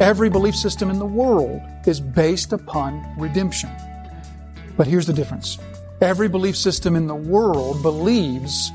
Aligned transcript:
Every 0.00 0.30
belief 0.30 0.56
system 0.56 0.90
in 0.90 0.98
the 0.98 1.06
world 1.06 1.60
is 1.86 2.00
based 2.00 2.52
upon 2.52 3.04
redemption. 3.18 3.70
But 4.76 4.86
here's 4.86 5.06
the 5.06 5.12
difference. 5.12 5.58
Every 6.00 6.28
belief 6.28 6.56
system 6.56 6.96
in 6.96 7.06
the 7.06 7.14
world 7.14 7.82
believes 7.82 8.70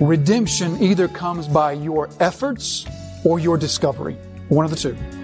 redemption 0.00 0.80
either 0.82 1.08
comes 1.08 1.48
by 1.48 1.72
your 1.72 2.10
efforts 2.20 2.86
or 3.24 3.38
your 3.38 3.56
discovery. 3.56 4.16
One 4.48 4.64
of 4.64 4.70
the 4.70 4.76
two. 4.76 5.23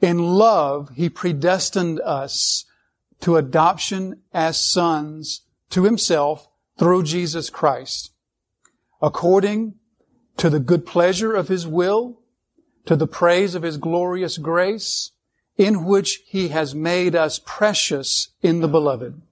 In 0.00 0.18
love, 0.18 0.90
He 0.94 1.08
predestined 1.08 2.00
us 2.00 2.64
to 3.20 3.36
adoption 3.36 4.20
as 4.32 4.62
sons 4.62 5.42
to 5.70 5.84
Himself 5.84 6.48
through 6.78 7.04
Jesus 7.04 7.48
Christ, 7.48 8.12
according 9.00 9.74
to 10.36 10.50
the 10.50 10.60
good 10.60 10.84
pleasure 10.84 11.34
of 11.34 11.48
His 11.48 11.66
will, 11.66 12.20
to 12.84 12.94
the 12.94 13.06
praise 13.06 13.54
of 13.54 13.62
His 13.62 13.78
glorious 13.78 14.36
grace, 14.36 15.12
in 15.56 15.84
which 15.86 16.20
He 16.26 16.48
has 16.48 16.74
made 16.74 17.14
us 17.14 17.40
precious 17.44 18.34
in 18.42 18.60
the 18.60 18.68
Beloved. 18.68 19.22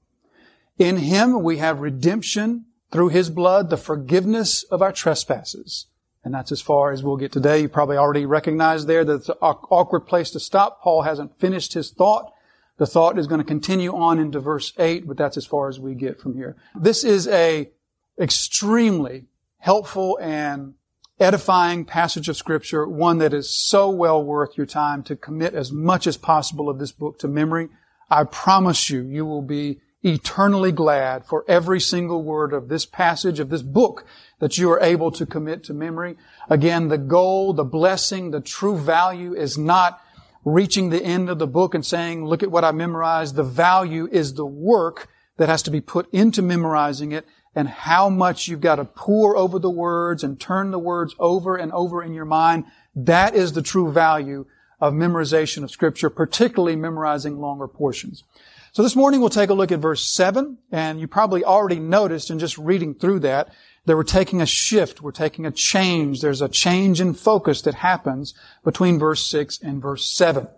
In 0.79 0.97
Him 0.97 1.43
we 1.43 1.59
have 1.59 1.81
redemption 1.81 2.65
through 2.91 3.11
His 3.11 3.29
blood, 3.29 3.69
the 3.69 3.77
forgiveness 3.77 4.63
of 4.65 4.81
our 4.81 4.93
trespasses 4.93 5.87
and 6.25 6.33
that's 6.33 6.51
as 6.51 6.61
far 6.61 6.91
as 6.91 7.03
we'll 7.03 7.17
get 7.17 7.33
today. 7.33 7.61
You 7.61 7.69
probably 7.69 7.97
already 7.97 8.25
recognize 8.27 8.87
there 8.87 9.05
that 9.05 9.15
it's 9.15 9.29
an 9.29 9.37
awkward 9.41 10.01
place 10.01 10.31
to 10.31 10.41
stop. 10.41 10.83
Paul 10.83 11.03
hasn't 11.03 11.39
finished 11.39 11.75
his 11.75 11.91
thought. 11.91 12.33
The 12.79 12.87
thought 12.87 13.19
is 13.19 13.27
going 13.27 13.41
to 13.41 13.47
continue 13.47 13.95
on 13.95 14.19
into 14.19 14.41
verse 14.41 14.73
8, 14.79 15.07
but 15.07 15.17
that's 15.17 15.37
as 15.37 15.47
far 15.47 15.69
as 15.69 15.79
we 15.79 15.95
get 15.95 16.21
from 16.21 16.35
here. 16.35 16.57
This 16.75 17.05
is 17.05 17.29
a 17.29 17.71
extremely 18.19 19.27
helpful 19.59 20.19
and 20.21 20.75
edifying 21.21 21.85
passage 21.85 22.29
of 22.29 22.37
scripture, 22.37 22.89
one 22.89 23.19
that 23.19 23.33
is 23.33 23.51
so 23.51 23.89
well 23.89 24.23
worth 24.23 24.57
your 24.57 24.67
time 24.67 25.03
to 25.05 25.15
commit 25.15 25.55
as 25.55 25.71
much 25.71 26.07
as 26.07 26.17
possible 26.17 26.69
of 26.69 26.79
this 26.79 26.91
book 26.91 27.19
to 27.19 27.29
memory. 27.29 27.69
I 28.11 28.25
promise 28.25 28.91
you, 28.91 29.03
you 29.03 29.25
will 29.25 29.43
be 29.43 29.81
eternally 30.05 30.71
glad 30.71 31.25
for 31.25 31.45
every 31.49 31.81
single 31.81 32.23
word 32.23 32.53
of 32.53 32.69
this 32.69 32.85
passage, 32.85 33.41
of 33.41 33.49
this 33.49 33.63
book 33.63 34.05
that 34.39 34.59
you 34.59 34.71
are 34.71 34.81
able 34.81 35.11
to 35.11 35.25
commit 35.25 35.65
to 35.65 35.75
memory. 35.75 36.17
Again, 36.51 36.89
the 36.89 36.99
goal, 36.99 37.53
the 37.53 37.65
blessing, 37.65 38.31
the 38.31 38.41
true 38.41 38.77
value 38.77 39.35
is 39.35 39.57
not 39.57 40.01
reaching 40.45 40.91
the 40.91 41.03
end 41.03 41.31
of 41.31 41.39
the 41.39 41.47
book 41.47 41.75
and 41.75 41.85
saying, 41.85 42.27
look 42.27 42.43
at 42.43 42.51
what 42.51 42.65
I 42.65 42.73
memorized. 42.73 43.35
The 43.35 43.43
value 43.43 44.07
is 44.13 44.35
the 44.35 44.45
work 44.45 45.09
that 45.39 45.49
has 45.49 45.63
to 45.63 45.71
be 45.71 45.81
put 45.81 46.13
into 46.13 46.43
memorizing 46.43 47.13
it 47.13 47.27
and 47.55 47.69
how 47.69 48.11
much 48.11 48.49
you've 48.49 48.61
got 48.61 48.77
to 48.77 48.85
pore 48.85 49.37
over 49.37 49.59
the 49.59 49.71
words 49.71 50.23
and 50.23 50.39
turn 50.39 50.71
the 50.71 50.79
words 50.79 51.15
over 51.19 51.57
and 51.57 51.73
over 51.73 52.03
in 52.03 52.13
your 52.13 52.25
mind. 52.25 52.65
That 52.95 53.35
is 53.35 53.53
the 53.53 53.63
true 53.63 53.91
value 53.91 54.47
of 54.81 54.93
memorization 54.93 55.63
of 55.63 55.71
scripture, 55.71 56.11
particularly 56.11 56.77
memorizing 56.77 57.39
longer 57.39 57.69
portions. 57.69 58.25
So 58.75 58.83
this 58.83 58.97
morning 58.97 59.21
we'll 59.21 59.31
take 59.31 59.51
a 59.51 59.55
look 59.55 59.71
at 59.71 59.79
verse 59.79 60.05
7, 60.05 60.59
and 60.73 60.99
you 60.99 61.07
probably 61.07 61.45
already 61.45 61.79
noticed 61.79 62.29
in 62.29 62.41
just 62.41 62.59
reading 62.59 62.93
through 62.93 63.21
that 63.21 63.55
that 63.85 63.95
we're 63.95 64.03
taking 64.03 64.41
a 64.41 64.47
shift, 64.47 65.01
we're 65.01 65.13
taking 65.13 65.47
a 65.47 65.53
change. 65.53 66.21
There's 66.21 66.43
a 66.43 66.49
change 66.49 67.01
in 67.01 67.15
focus 67.15 67.63
that 67.63 67.77
happens 67.77 68.35
between 68.65 68.99
verse 68.99 69.29
6 69.29 69.61
and 69.63 69.81
verse 69.81 70.09
7. 70.09 70.49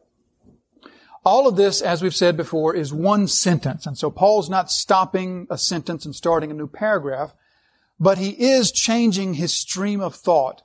All 1.27 1.47
of 1.47 1.57
this, 1.57 1.83
as 1.83 2.01
we've 2.01 2.17
said 2.17 2.39
before, 2.39 2.75
is 2.75 2.91
one 2.91 3.29
sentence. 3.29 3.85
And 3.85 3.99
so 3.99 4.11
Paul's 4.11 4.49
not 4.49 4.71
stopping 4.71 5.47
a 5.51 5.59
sentence 5.59 6.07
and 6.07 6.15
starting 6.15 6.51
a 6.51 6.55
new 6.55 6.69
paragraph, 6.69 7.35
but 8.01 8.17
he 8.17 8.31
is 8.31 8.73
changing 8.73 9.35
his 9.35 9.53
stream 9.53 10.01
of 10.01 10.15
thought. 10.15 10.63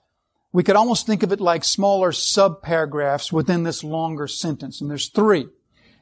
We 0.54 0.64
could 0.64 0.78
almost 0.78 1.06
think 1.06 1.22
of 1.22 1.34
it 1.34 1.42
like 1.42 1.66
smaller 1.66 2.14
subparagraphs 2.14 3.34
within 3.34 3.64
this 3.64 3.84
longer 3.84 4.28
sentence. 4.30 4.80
And 4.80 4.90
there's 4.90 5.10
three. 5.10 5.50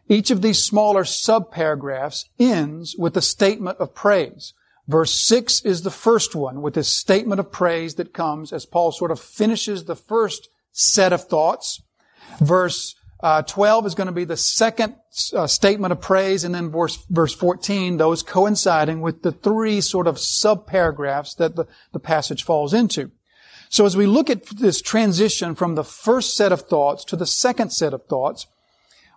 Each 0.09 0.31
of 0.31 0.41
these 0.41 0.63
smaller 0.63 1.03
subparagraphs 1.03 2.25
ends 2.39 2.95
with 2.97 3.15
a 3.15 3.21
statement 3.21 3.77
of 3.77 3.93
praise. 3.93 4.53
Verse 4.87 5.13
6 5.13 5.61
is 5.65 5.83
the 5.83 5.91
first 5.91 6.33
one 6.33 6.63
with 6.63 6.73
this 6.73 6.89
statement 6.89 7.39
of 7.39 7.51
praise 7.51 7.93
that 7.95 8.11
comes 8.11 8.51
as 8.51 8.65
Paul 8.65 8.91
sort 8.91 9.11
of 9.11 9.19
finishes 9.19 9.85
the 9.85 9.95
first 9.95 10.49
set 10.71 11.13
of 11.13 11.25
thoughts. 11.25 11.83
Verse 12.39 12.95
uh, 13.21 13.43
12 13.43 13.85
is 13.85 13.95
going 13.95 14.07
to 14.07 14.13
be 14.13 14.23
the 14.23 14.35
second 14.35 14.95
uh, 15.35 15.45
statement 15.45 15.91
of 15.91 16.01
praise, 16.01 16.43
and 16.43 16.55
then 16.55 16.71
verse, 16.71 17.05
verse 17.09 17.35
14, 17.35 17.97
those 17.97 18.23
coinciding 18.23 19.01
with 19.01 19.21
the 19.21 19.31
three 19.31 19.79
sort 19.79 20.07
of 20.07 20.15
subparagraphs 20.15 21.35
that 21.35 21.55
the, 21.55 21.67
the 21.91 21.99
passage 21.99 22.43
falls 22.43 22.73
into. 22.73 23.11
So 23.69 23.85
as 23.85 23.95
we 23.95 24.07
look 24.07 24.31
at 24.31 24.45
this 24.47 24.81
transition 24.81 25.53
from 25.53 25.75
the 25.75 25.83
first 25.83 26.35
set 26.35 26.51
of 26.51 26.61
thoughts 26.61 27.03
to 27.05 27.15
the 27.15 27.27
second 27.27 27.71
set 27.71 27.93
of 27.93 28.05
thoughts, 28.05 28.47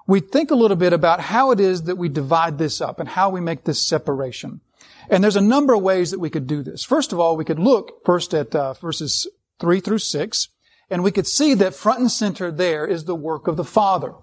we 0.06 0.20
think 0.20 0.50
a 0.50 0.56
little 0.56 0.76
bit 0.76 0.92
about 0.92 1.20
how 1.20 1.50
it 1.50 1.60
is 1.60 1.84
that 1.84 1.96
we 1.96 2.08
divide 2.08 2.58
this 2.58 2.80
up 2.80 2.98
and 2.98 3.08
how 3.08 3.30
we 3.30 3.40
make 3.40 3.64
this 3.64 3.86
separation. 3.86 4.60
And 5.08 5.22
there's 5.22 5.36
a 5.36 5.40
number 5.40 5.74
of 5.74 5.82
ways 5.82 6.10
that 6.10 6.20
we 6.20 6.30
could 6.30 6.46
do 6.46 6.62
this. 6.62 6.84
First 6.84 7.12
of 7.12 7.20
all, 7.20 7.36
we 7.36 7.44
could 7.44 7.58
look 7.58 8.04
first 8.04 8.34
at 8.34 8.54
uh, 8.54 8.74
verses 8.74 9.26
3 9.60 9.80
through 9.80 9.98
6, 9.98 10.48
and 10.90 11.02
we 11.02 11.10
could 11.10 11.26
see 11.26 11.54
that 11.54 11.74
front 11.74 12.00
and 12.00 12.10
center 12.10 12.50
there 12.50 12.86
is 12.86 13.04
the 13.04 13.14
work 13.14 13.46
of 13.46 13.56
the 13.56 13.64
Father. 13.64 14.14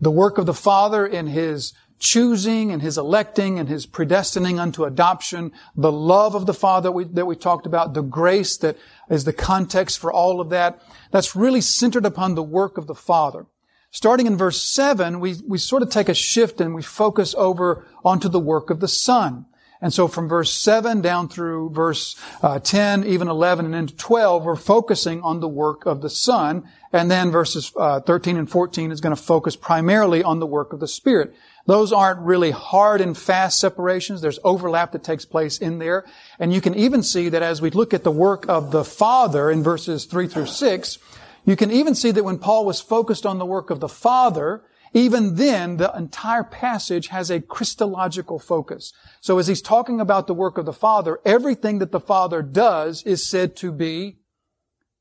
The 0.00 0.10
work 0.10 0.38
of 0.38 0.46
the 0.46 0.54
Father 0.54 1.06
in 1.06 1.28
His 1.28 1.72
choosing 1.98 2.70
and 2.70 2.80
His 2.80 2.96
electing 2.96 3.58
and 3.58 3.68
His 3.68 3.86
predestining 3.86 4.58
unto 4.58 4.84
adoption, 4.84 5.52
the 5.76 5.92
love 5.92 6.34
of 6.34 6.46
the 6.46 6.54
Father 6.54 6.92
we, 6.92 7.04
that 7.04 7.26
we 7.26 7.36
talked 7.36 7.66
about, 7.66 7.94
the 7.94 8.02
grace 8.02 8.56
that 8.58 8.76
is 9.10 9.24
the 9.24 9.32
context 9.32 9.98
for 9.98 10.12
all 10.12 10.40
of 10.40 10.50
that. 10.50 10.80
That's 11.10 11.36
really 11.36 11.60
centered 11.60 12.06
upon 12.06 12.34
the 12.34 12.42
work 12.42 12.78
of 12.78 12.86
the 12.86 12.94
Father. 12.94 13.46
Starting 13.90 14.26
in 14.26 14.36
verse 14.36 14.60
7, 14.62 15.18
we, 15.18 15.36
we 15.46 15.58
sort 15.58 15.82
of 15.82 15.90
take 15.90 16.08
a 16.08 16.14
shift 16.14 16.60
and 16.60 16.74
we 16.74 16.82
focus 16.82 17.34
over 17.38 17.86
onto 18.04 18.28
the 18.28 18.40
work 18.40 18.70
of 18.70 18.80
the 18.80 18.88
Son. 18.88 19.46
And 19.80 19.94
so 19.94 20.08
from 20.08 20.28
verse 20.28 20.52
7 20.52 21.00
down 21.00 21.28
through 21.28 21.70
verse 21.70 22.16
uh, 22.42 22.58
10, 22.58 23.04
even 23.04 23.28
11, 23.28 23.66
and 23.66 23.74
into 23.74 23.96
12, 23.96 24.44
we're 24.44 24.56
focusing 24.56 25.22
on 25.22 25.38
the 25.40 25.48
work 25.48 25.86
of 25.86 26.02
the 26.02 26.10
Son. 26.10 26.68
And 26.92 27.10
then 27.10 27.30
verses 27.30 27.72
uh, 27.76 28.00
13 28.00 28.36
and 28.36 28.50
14 28.50 28.90
is 28.90 29.00
going 29.00 29.14
to 29.14 29.22
focus 29.22 29.54
primarily 29.54 30.22
on 30.22 30.40
the 30.40 30.46
work 30.46 30.72
of 30.72 30.80
the 30.80 30.88
Spirit. 30.88 31.34
Those 31.66 31.92
aren't 31.92 32.20
really 32.20 32.50
hard 32.50 33.00
and 33.00 33.16
fast 33.16 33.60
separations. 33.60 34.20
There's 34.20 34.40
overlap 34.42 34.92
that 34.92 35.04
takes 35.04 35.24
place 35.24 35.58
in 35.58 35.78
there. 35.78 36.06
And 36.38 36.52
you 36.52 36.60
can 36.60 36.74
even 36.74 37.02
see 37.02 37.28
that 37.28 37.42
as 37.42 37.62
we 37.62 37.70
look 37.70 37.94
at 37.94 38.04
the 38.04 38.10
work 38.10 38.46
of 38.48 38.72
the 38.72 38.84
Father 38.84 39.50
in 39.50 39.62
verses 39.62 40.06
3 40.06 40.26
through 40.26 40.46
6, 40.46 40.98
you 41.44 41.56
can 41.56 41.70
even 41.70 41.94
see 41.94 42.10
that 42.10 42.24
when 42.24 42.38
Paul 42.38 42.64
was 42.66 42.80
focused 42.80 43.24
on 43.24 43.38
the 43.38 43.46
work 43.46 43.70
of 43.70 43.80
the 43.80 43.88
Father, 43.88 44.62
even 44.92 45.36
then, 45.36 45.76
the 45.76 45.92
entire 45.96 46.44
passage 46.44 47.08
has 47.08 47.30
a 47.30 47.40
Christological 47.40 48.38
focus. 48.38 48.92
So 49.20 49.38
as 49.38 49.46
he's 49.46 49.62
talking 49.62 50.00
about 50.00 50.26
the 50.26 50.34
work 50.34 50.56
of 50.56 50.66
the 50.66 50.72
Father, 50.72 51.20
everything 51.24 51.78
that 51.78 51.92
the 51.92 52.00
Father 52.00 52.42
does 52.42 53.02
is 53.02 53.28
said 53.28 53.54
to 53.56 53.70
be 53.70 54.18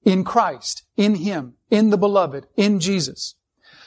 in 0.04 0.24
Christ, 0.24 0.84
in 0.96 1.16
Him, 1.16 1.54
in 1.70 1.90
the 1.90 1.98
Beloved, 1.98 2.48
in 2.56 2.80
Jesus. 2.80 3.36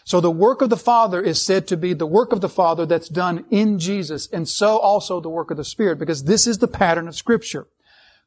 So 0.04 0.20
the 0.20 0.30
work 0.30 0.62
of 0.62 0.70
the 0.70 0.76
Father 0.76 1.20
is 1.20 1.44
said 1.44 1.66
to 1.68 1.76
be 1.76 1.92
the 1.92 2.06
work 2.06 2.32
of 2.32 2.40
the 2.40 2.48
Father 2.48 2.86
that's 2.86 3.08
done 3.08 3.44
in 3.50 3.78
Jesus, 3.78 4.26
and 4.32 4.48
so 4.48 4.78
also 4.78 5.20
the 5.20 5.28
work 5.28 5.50
of 5.50 5.56
the 5.56 5.64
Spirit, 5.64 5.98
because 5.98 6.24
this 6.24 6.46
is 6.46 6.58
the 6.58 6.68
pattern 6.68 7.06
of 7.06 7.14
Scripture. 7.14 7.68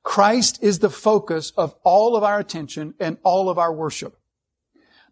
Christ 0.04 0.62
is 0.62 0.80
the 0.80 0.90
focus 0.90 1.52
of 1.58 1.76
all 1.84 2.16
of 2.16 2.24
our 2.24 2.40
attention 2.40 2.94
and 3.00 3.18
all 3.24 3.50
of 3.50 3.58
our 3.58 3.74
worship. 3.74 4.18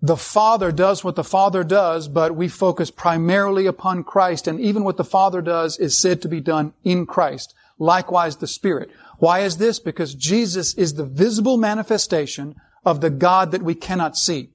The 0.01 0.17
Father 0.17 0.71
does 0.71 1.03
what 1.03 1.15
the 1.15 1.23
Father 1.23 1.63
does, 1.63 2.07
but 2.07 2.35
we 2.35 2.47
focus 2.47 2.89
primarily 2.91 3.67
upon 3.67 4.03
Christ, 4.03 4.47
and 4.47 4.59
even 4.59 4.83
what 4.83 4.97
the 4.97 5.03
Father 5.03 5.41
does 5.41 5.77
is 5.77 5.97
said 5.97 6.21
to 6.21 6.27
be 6.27 6.41
done 6.41 6.73
in 6.83 7.05
Christ. 7.05 7.53
Likewise, 7.77 8.37
the 8.37 8.47
Spirit. 8.47 8.89
Why 9.19 9.39
is 9.39 9.57
this? 9.57 9.79
Because 9.79 10.15
Jesus 10.15 10.73
is 10.73 10.95
the 10.95 11.05
visible 11.05 11.57
manifestation 11.57 12.55
of 12.83 13.01
the 13.01 13.11
God 13.11 13.51
that 13.51 13.61
we 13.61 13.75
cannot 13.75 14.17
see. 14.17 14.49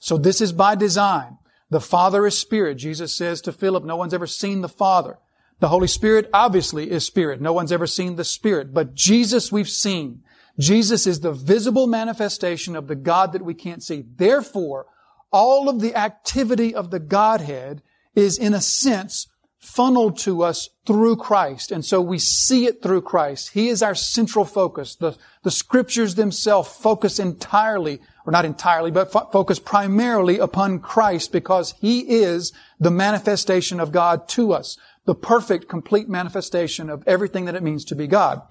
So 0.00 0.18
this 0.18 0.40
is 0.40 0.52
by 0.52 0.74
design. 0.74 1.38
The 1.70 1.80
Father 1.80 2.26
is 2.26 2.36
Spirit. 2.36 2.76
Jesus 2.76 3.14
says 3.14 3.40
to 3.42 3.52
Philip, 3.52 3.84
no 3.84 3.96
one's 3.96 4.14
ever 4.14 4.26
seen 4.26 4.62
the 4.62 4.68
Father. 4.68 5.18
The 5.60 5.68
Holy 5.68 5.88
Spirit 5.88 6.30
obviously 6.32 6.90
is 6.90 7.04
Spirit. 7.04 7.40
No 7.40 7.52
one's 7.52 7.72
ever 7.72 7.86
seen 7.86 8.16
the 8.16 8.24
Spirit. 8.24 8.72
But 8.72 8.94
Jesus 8.94 9.50
we've 9.50 9.68
seen. 9.68 10.22
Jesus 10.58 11.06
is 11.06 11.20
the 11.20 11.32
visible 11.32 11.86
manifestation 11.86 12.76
of 12.76 12.88
the 12.88 12.96
God 12.96 13.32
that 13.32 13.44
we 13.44 13.54
can't 13.54 13.82
see. 13.82 14.04
Therefore, 14.16 14.86
all 15.32 15.68
of 15.68 15.80
the 15.80 15.94
activity 15.94 16.74
of 16.74 16.90
the 16.90 16.98
Godhead 16.98 17.82
is 18.14 18.38
in 18.38 18.54
a 18.54 18.60
sense 18.60 19.28
funneled 19.58 20.16
to 20.18 20.42
us 20.42 20.70
through 20.86 21.16
Christ. 21.16 21.72
And 21.72 21.84
so 21.84 22.00
we 22.00 22.18
see 22.18 22.66
it 22.66 22.82
through 22.82 23.02
Christ. 23.02 23.50
He 23.50 23.68
is 23.68 23.82
our 23.82 23.94
central 23.94 24.44
focus. 24.44 24.94
The, 24.94 25.16
the 25.42 25.50
scriptures 25.50 26.14
themselves 26.14 26.68
focus 26.68 27.18
entirely, 27.18 28.00
or 28.24 28.32
not 28.32 28.44
entirely, 28.44 28.90
but 28.90 29.12
fo- 29.12 29.28
focus 29.30 29.58
primarily 29.58 30.38
upon 30.38 30.78
Christ 30.78 31.32
because 31.32 31.74
He 31.80 32.00
is 32.00 32.52
the 32.78 32.90
manifestation 32.90 33.80
of 33.80 33.92
God 33.92 34.28
to 34.30 34.52
us. 34.52 34.78
The 35.06 35.14
perfect, 35.14 35.68
complete 35.68 36.08
manifestation 36.08 36.88
of 36.88 37.02
everything 37.06 37.46
that 37.46 37.54
it 37.54 37.62
means 37.62 37.84
to 37.86 37.94
be 37.94 38.06
God. 38.06 38.42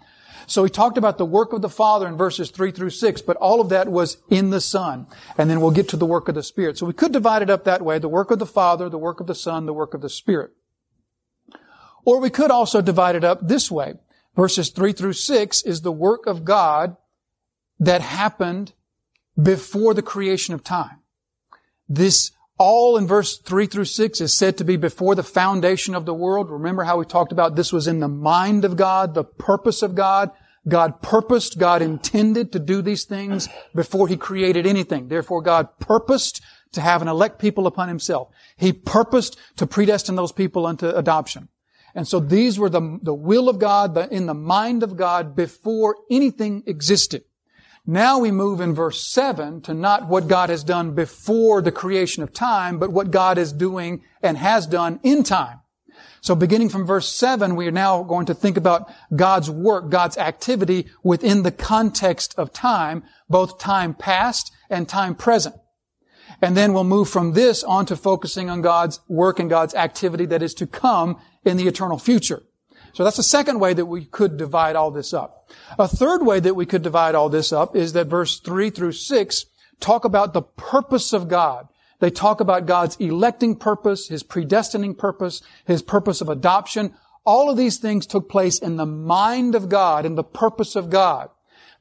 So 0.48 0.64
he 0.64 0.70
talked 0.70 0.98
about 0.98 1.18
the 1.18 1.26
work 1.26 1.52
of 1.52 1.62
the 1.62 1.70
Father 1.70 2.08
in 2.08 2.16
verses 2.16 2.52
3 2.52 2.72
through 2.72 2.92
6, 2.92 3.22
but 3.22 3.36
all 3.36 3.60
of 3.60 3.68
that 3.70 3.90
was 3.90 4.18
in 4.30 4.50
the 4.50 4.62
Son. 4.62 5.06
And 5.38 5.50
then 5.50 5.60
we'll 5.60 5.72
get 5.72 5.90
to 5.90 5.98
the 5.98 6.06
work 6.06 6.30
of 6.30 6.36
the 6.36 6.44
Spirit. 6.44 6.78
So 6.78 6.86
we 6.86 6.94
could 6.94 7.12
divide 7.12 7.42
it 7.42 7.50
up 7.50 7.66
that 7.66 7.82
way, 7.82 8.00
the 8.00 8.08
work 8.08 8.32
of 8.32 8.40
the 8.40 8.46
Father, 8.46 8.88
the 8.88 8.98
work 8.98 9.20
of 9.20 9.28
the 9.28 9.36
Son, 9.36 9.66
the 9.66 9.74
work 9.74 9.94
of 9.94 10.02
the 10.02 10.10
Spirit. 10.10 10.52
Or 12.08 12.22
we 12.22 12.30
could 12.30 12.52
also 12.52 12.80
divide 12.80 13.18
it 13.18 13.26
up 13.26 13.50
this 13.50 13.70
way. 13.70 13.96
Verses 14.34 14.70
3 14.70 14.94
through 14.94 15.12
6 15.12 15.64
is 15.64 15.82
the 15.82 15.92
work 15.92 16.26
of 16.26 16.46
God 16.46 16.96
that 17.82 18.00
happened 18.00 18.72
before 19.40 19.94
the 19.94 20.02
creation 20.02 20.54
of 20.54 20.64
time. 20.64 21.00
This 21.90 22.32
all 22.58 22.96
in 22.96 23.08
verse 23.08 23.38
3 23.38 23.66
through 23.66 23.86
6 23.86 24.22
is 24.22 24.34
said 24.34 24.58
to 24.58 24.64
be 24.64 24.78
before 24.78 25.16
the 25.16 25.22
foundation 25.22 25.94
of 25.96 26.06
the 26.06 26.14
world. 26.14 26.50
Remember 26.50 26.86
how 26.86 26.98
we 26.98 27.04
talked 27.04 27.34
about 27.34 27.58
this 27.58 27.74
was 27.74 27.90
in 27.90 28.00
the 28.00 28.08
mind 28.08 28.64
of 28.64 28.78
God, 28.78 29.14
the 29.14 29.26
purpose 29.26 29.82
of 29.82 29.94
God. 29.94 30.32
God 30.66 31.02
purposed, 31.02 31.60
God 31.60 31.82
intended 31.82 32.54
to 32.54 32.60
do 32.60 32.82
these 32.82 33.04
things 33.04 33.50
before 33.76 34.08
He 34.08 34.16
created 34.16 34.66
anything. 34.66 35.10
Therefore, 35.10 35.42
God 35.42 35.78
purposed 35.80 36.42
to 36.72 36.80
have 36.80 37.02
an 37.02 37.10
elect 37.10 37.38
people 37.38 37.68
upon 37.68 37.90
Himself. 37.90 38.30
He 38.56 38.72
purposed 38.72 39.38
to 39.58 39.68
predestine 39.68 40.16
those 40.16 40.32
people 40.32 40.66
unto 40.66 40.88
adoption. 40.88 41.50
And 41.98 42.08
so 42.08 42.20
these 42.20 42.60
were 42.60 42.70
the, 42.70 43.00
the 43.02 43.14
will 43.14 43.50
of 43.50 43.58
God, 43.58 43.96
the, 43.96 44.08
in 44.14 44.28
the 44.28 44.36
mind 44.36 44.84
of 44.84 44.96
God 44.96 45.36
before 45.36 45.98
anything 46.12 46.62
existed. 46.68 47.24
Now 47.88 48.20
we 48.20 48.30
move 48.30 48.62
in 48.62 48.76
verse 48.76 49.02
7 49.02 49.62
to 49.62 49.74
not 49.74 50.08
what 50.08 50.28
God 50.28 50.52
has 50.52 50.64
done 50.64 50.94
before 50.94 51.60
the 51.60 51.72
creation 51.72 52.22
of 52.22 52.32
time, 52.32 52.78
but 52.78 52.92
what 52.92 53.10
God 53.10 53.40
is 53.40 53.52
doing 53.52 54.04
and 54.22 54.38
has 54.38 54.68
done 54.68 55.00
in 55.02 55.24
time. 55.24 55.62
So 56.22 56.36
beginning 56.36 56.70
from 56.70 56.86
verse 56.86 57.10
7, 57.10 57.56
we 57.56 57.68
are 57.68 57.72
now 57.72 58.04
going 58.04 58.28
to 58.28 58.36
think 58.36 58.58
about 58.58 58.94
God's 59.16 59.50
work, 59.50 59.90
God's 59.90 60.20
activity 60.20 60.86
within 61.02 61.42
the 61.42 61.52
context 61.52 62.36
of 62.38 62.54
time, 62.54 63.06
both 63.28 63.58
time 63.58 63.96
past 63.96 64.52
and 64.70 64.88
time 64.88 65.16
present. 65.16 65.56
And 66.42 66.56
then 66.56 66.74
we'll 66.74 66.84
move 66.84 67.10
from 67.10 67.34
this 67.34 67.64
on 67.64 67.88
to 67.88 67.96
focusing 67.96 68.50
on 68.50 68.62
God's 68.62 69.00
work 69.08 69.40
and 69.40 69.50
God's 69.50 69.74
activity 69.74 70.28
that 70.28 70.44
is 70.44 70.54
to 70.56 70.68
come 70.68 71.20
in 71.48 71.58
the 71.58 71.68
eternal 71.68 71.98
future. 71.98 72.44
So 72.94 73.04
that's 73.04 73.18
the 73.18 73.24
second 73.24 73.60
way 73.60 73.74
that 73.74 73.86
we 73.86 74.06
could 74.06 74.38
divide 74.38 74.76
all 74.76 74.92
this 74.92 75.14
up. 75.14 75.52
A 75.78 75.88
third 75.88 76.26
way 76.26 76.40
that 76.40 76.56
we 76.56 76.66
could 76.66 76.82
divide 76.82 77.16
all 77.16 77.30
this 77.30 77.54
up 77.54 77.76
is 77.76 77.94
that 77.94 78.08
verse 78.08 78.40
3 78.40 78.70
through 78.70 78.94
6 78.94 79.46
talk 79.80 80.06
about 80.06 80.34
the 80.34 80.42
purpose 80.42 81.14
of 81.14 81.28
God. 81.28 81.68
They 82.00 82.10
talk 82.10 82.40
about 82.40 82.66
God's 82.66 82.96
electing 82.98 83.56
purpose, 83.56 84.08
His 84.08 84.24
predestining 84.24 84.98
purpose, 84.98 85.42
His 85.66 85.82
purpose 85.82 86.22
of 86.22 86.30
adoption. 86.30 86.94
All 87.26 87.50
of 87.50 87.58
these 87.58 87.78
things 87.78 88.06
took 88.06 88.30
place 88.30 88.60
in 88.60 88.78
the 88.78 88.86
mind 88.86 89.56
of 89.56 89.70
God, 89.70 90.06
in 90.06 90.16
the 90.16 90.24
purpose 90.24 90.76
of 90.76 90.90
God. 90.90 91.30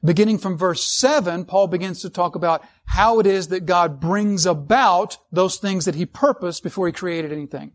Beginning 0.03 0.37
from 0.37 0.57
verse 0.57 0.83
7, 0.85 1.45
Paul 1.45 1.67
begins 1.67 2.01
to 2.01 2.09
talk 2.09 2.35
about 2.35 2.63
how 2.85 3.19
it 3.19 3.25
is 3.25 3.47
that 3.47 3.65
God 3.65 3.99
brings 3.99 4.45
about 4.45 5.17
those 5.31 5.57
things 5.57 5.85
that 5.85 5.95
He 5.95 6.05
purposed 6.05 6.61
before 6.61 6.87
He 6.87 6.93
created 6.93 7.31
anything. 7.31 7.71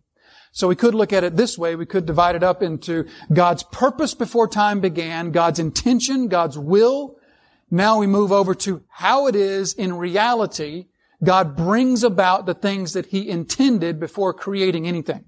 So 0.53 0.69
we 0.69 0.77
could 0.77 0.95
look 0.95 1.13
at 1.13 1.25
it 1.25 1.37
this 1.37 1.59
way. 1.59 1.75
We 1.75 1.87
could 1.87 2.07
divide 2.07 2.37
it 2.37 2.43
up 2.43 2.63
into 2.63 3.07
God's 3.33 3.63
purpose 3.63 4.15
before 4.15 4.47
time 4.47 4.81
began, 4.81 5.33
God's 5.33 5.59
intention, 5.59 6.29
God's 6.29 6.59
will. 6.59 7.17
Now 7.71 7.99
we 7.99 8.07
move 8.07 8.31
over 8.31 8.55
to 8.57 8.83
how 8.89 9.27
it 9.27 9.35
is 9.35 9.73
in 9.73 9.97
reality 9.97 10.87
God 11.25 11.57
brings 11.57 12.03
about 12.03 12.47
the 12.47 12.55
things 12.55 12.95
that 12.95 13.07
He 13.07 13.29
intended 13.29 14.01
before 14.01 14.35
creating 14.35 14.87
anything. 14.87 15.25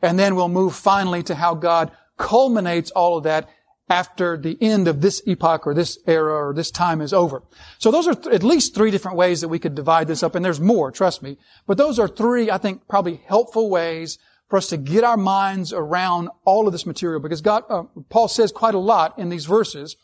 And 0.00 0.18
then 0.18 0.36
we'll 0.36 0.48
move 0.48 0.74
finally 0.74 1.22
to 1.24 1.34
how 1.34 1.54
God 1.54 1.90
culminates 2.16 2.90
all 2.92 3.18
of 3.18 3.24
that 3.24 3.48
after 3.88 4.36
the 4.36 4.58
end 4.60 4.88
of 4.88 5.00
this 5.00 5.22
epoch 5.26 5.66
or 5.66 5.74
this 5.74 5.98
era 6.06 6.48
or 6.48 6.54
this 6.54 6.70
time 6.70 7.00
is 7.00 7.12
over. 7.12 7.42
So 7.78 7.90
those 7.90 8.08
are 8.08 8.14
th- 8.14 8.34
at 8.34 8.42
least 8.42 8.74
three 8.74 8.90
different 8.90 9.16
ways 9.16 9.40
that 9.40 9.48
we 9.48 9.58
could 9.58 9.74
divide 9.74 10.08
this 10.08 10.22
up, 10.22 10.34
and 10.34 10.44
there's 10.44 10.60
more, 10.60 10.90
trust 10.90 11.22
me. 11.22 11.38
But 11.66 11.76
those 11.76 11.98
are 11.98 12.08
three, 12.08 12.50
I 12.50 12.58
think, 12.58 12.88
probably 12.88 13.20
helpful 13.26 13.70
ways 13.70 14.18
for 14.48 14.56
us 14.56 14.68
to 14.68 14.76
get 14.76 15.04
our 15.04 15.16
minds 15.16 15.72
around 15.72 16.28
all 16.44 16.66
of 16.66 16.72
this 16.72 16.86
material 16.86 17.20
because 17.20 17.40
God, 17.40 17.64
uh, 17.68 17.84
Paul 18.08 18.28
says 18.28 18.52
quite 18.52 18.74
a 18.74 18.78
lot 18.78 19.18
in 19.18 19.28
these 19.28 19.46
verses, 19.46 19.96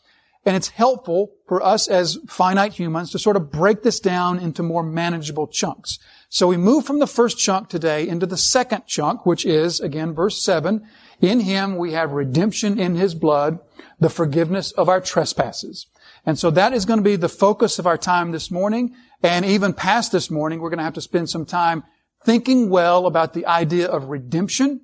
and 0.45 0.55
it's 0.55 0.69
helpful 0.69 1.31
for 1.47 1.63
us 1.63 1.87
as 1.87 2.19
finite 2.27 2.73
humans 2.73 3.11
to 3.11 3.19
sort 3.19 3.37
of 3.37 3.51
break 3.51 3.83
this 3.83 3.99
down 3.99 4.39
into 4.39 4.61
more 4.61 4.83
manageable 4.83 5.47
chunks. 5.47 5.99
So 6.27 6.47
we 6.47 6.57
move 6.57 6.85
from 6.85 6.99
the 6.99 7.07
first 7.07 7.37
chunk 7.37 7.69
today 7.69 8.07
into 8.07 8.25
the 8.25 8.37
second 8.37 8.85
chunk, 8.85 9.25
which 9.25 9.45
is, 9.45 9.79
again, 9.79 10.13
verse 10.13 10.43
7. 10.43 10.85
In 11.21 11.41
Him 11.41 11.77
we 11.77 11.93
have 11.93 12.11
redemption 12.11 12.77
in 12.77 12.95
His 12.95 13.15
blood, 13.15 13.59
the 13.99 14.09
forgiveness 14.09 14.71
of 14.73 14.89
our 14.89 14.99
trespasses. 14.99 15.87
And 16.25 16.37
so 16.37 16.51
that 16.51 16.73
is 16.73 16.85
going 16.85 16.99
to 16.99 17.03
be 17.03 17.15
the 17.15 17.29
focus 17.29 17.79
of 17.79 17.87
our 17.87 17.97
time 17.97 18.31
this 18.31 18.51
morning. 18.51 18.95
And 19.21 19.45
even 19.45 19.73
past 19.73 20.11
this 20.11 20.29
morning, 20.29 20.59
we're 20.59 20.69
going 20.69 20.79
to 20.79 20.83
have 20.83 20.93
to 20.95 21.01
spend 21.01 21.29
some 21.29 21.45
time 21.45 21.83
thinking 22.25 22.69
well 22.69 23.05
about 23.05 23.33
the 23.33 23.45
idea 23.45 23.87
of 23.87 24.09
redemption. 24.09 24.81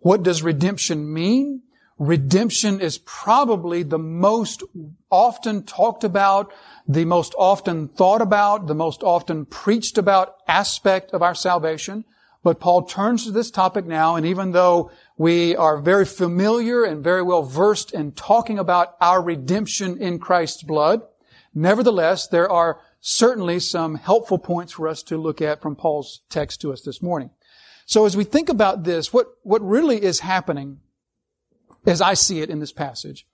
What 0.00 0.22
does 0.22 0.42
redemption 0.42 1.12
mean? 1.12 1.62
Redemption 1.98 2.80
is 2.80 2.98
probably 2.98 3.82
the 3.82 3.98
most 3.98 4.62
often 5.10 5.62
talked 5.62 6.04
about, 6.04 6.52
the 6.86 7.06
most 7.06 7.34
often 7.38 7.88
thought 7.88 8.20
about, 8.20 8.66
the 8.66 8.74
most 8.74 9.02
often 9.02 9.46
preached 9.46 9.96
about 9.96 10.36
aspect 10.46 11.12
of 11.12 11.22
our 11.22 11.34
salvation. 11.34 12.04
But 12.42 12.60
Paul 12.60 12.82
turns 12.82 13.24
to 13.24 13.32
this 13.32 13.50
topic 13.50 13.86
now, 13.86 14.14
and 14.14 14.26
even 14.26 14.52
though 14.52 14.90
we 15.16 15.56
are 15.56 15.78
very 15.78 16.04
familiar 16.04 16.84
and 16.84 17.02
very 17.02 17.22
well 17.22 17.42
versed 17.42 17.92
in 17.92 18.12
talking 18.12 18.58
about 18.58 18.94
our 19.00 19.22
redemption 19.22 20.00
in 20.00 20.18
Christ's 20.18 20.62
blood, 20.62 21.00
nevertheless, 21.54 22.28
there 22.28 22.48
are 22.48 22.78
certainly 23.08 23.60
some 23.60 23.94
helpful 23.94 24.36
points 24.36 24.72
for 24.72 24.88
us 24.88 25.00
to 25.00 25.16
look 25.16 25.40
at 25.40 25.62
from 25.62 25.76
Paul's 25.76 26.22
text 26.28 26.60
to 26.60 26.72
us 26.72 26.82
this 26.82 27.00
morning. 27.00 27.30
So 27.86 28.04
as 28.04 28.16
we 28.16 28.24
think 28.24 28.48
about 28.48 28.82
this, 28.82 29.12
what, 29.12 29.28
what 29.44 29.62
really 29.62 30.02
is 30.02 30.18
happening, 30.18 30.80
as 31.86 32.00
I 32.00 32.14
see 32.14 32.40
it 32.40 32.50
in 32.50 32.58
this 32.58 32.72
passage, 32.72 33.24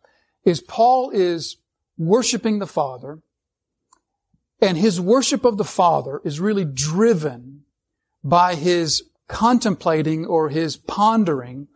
is 0.45 0.61
Paul 0.61 1.09
is 1.09 1.57
worshiping 1.97 2.59
the 2.59 2.67
Father, 2.67 3.21
and 4.61 4.77
his 4.77 5.01
worship 5.01 5.43
of 5.47 5.57
the 5.57 5.65
Father 5.65 6.21
is 6.23 6.39
really 6.39 6.67
driven 6.67 7.63
by 8.23 8.57
his 8.57 9.05
contemplating 9.27 10.27
or 10.27 10.51
his 10.51 10.77
pondering 10.77 11.69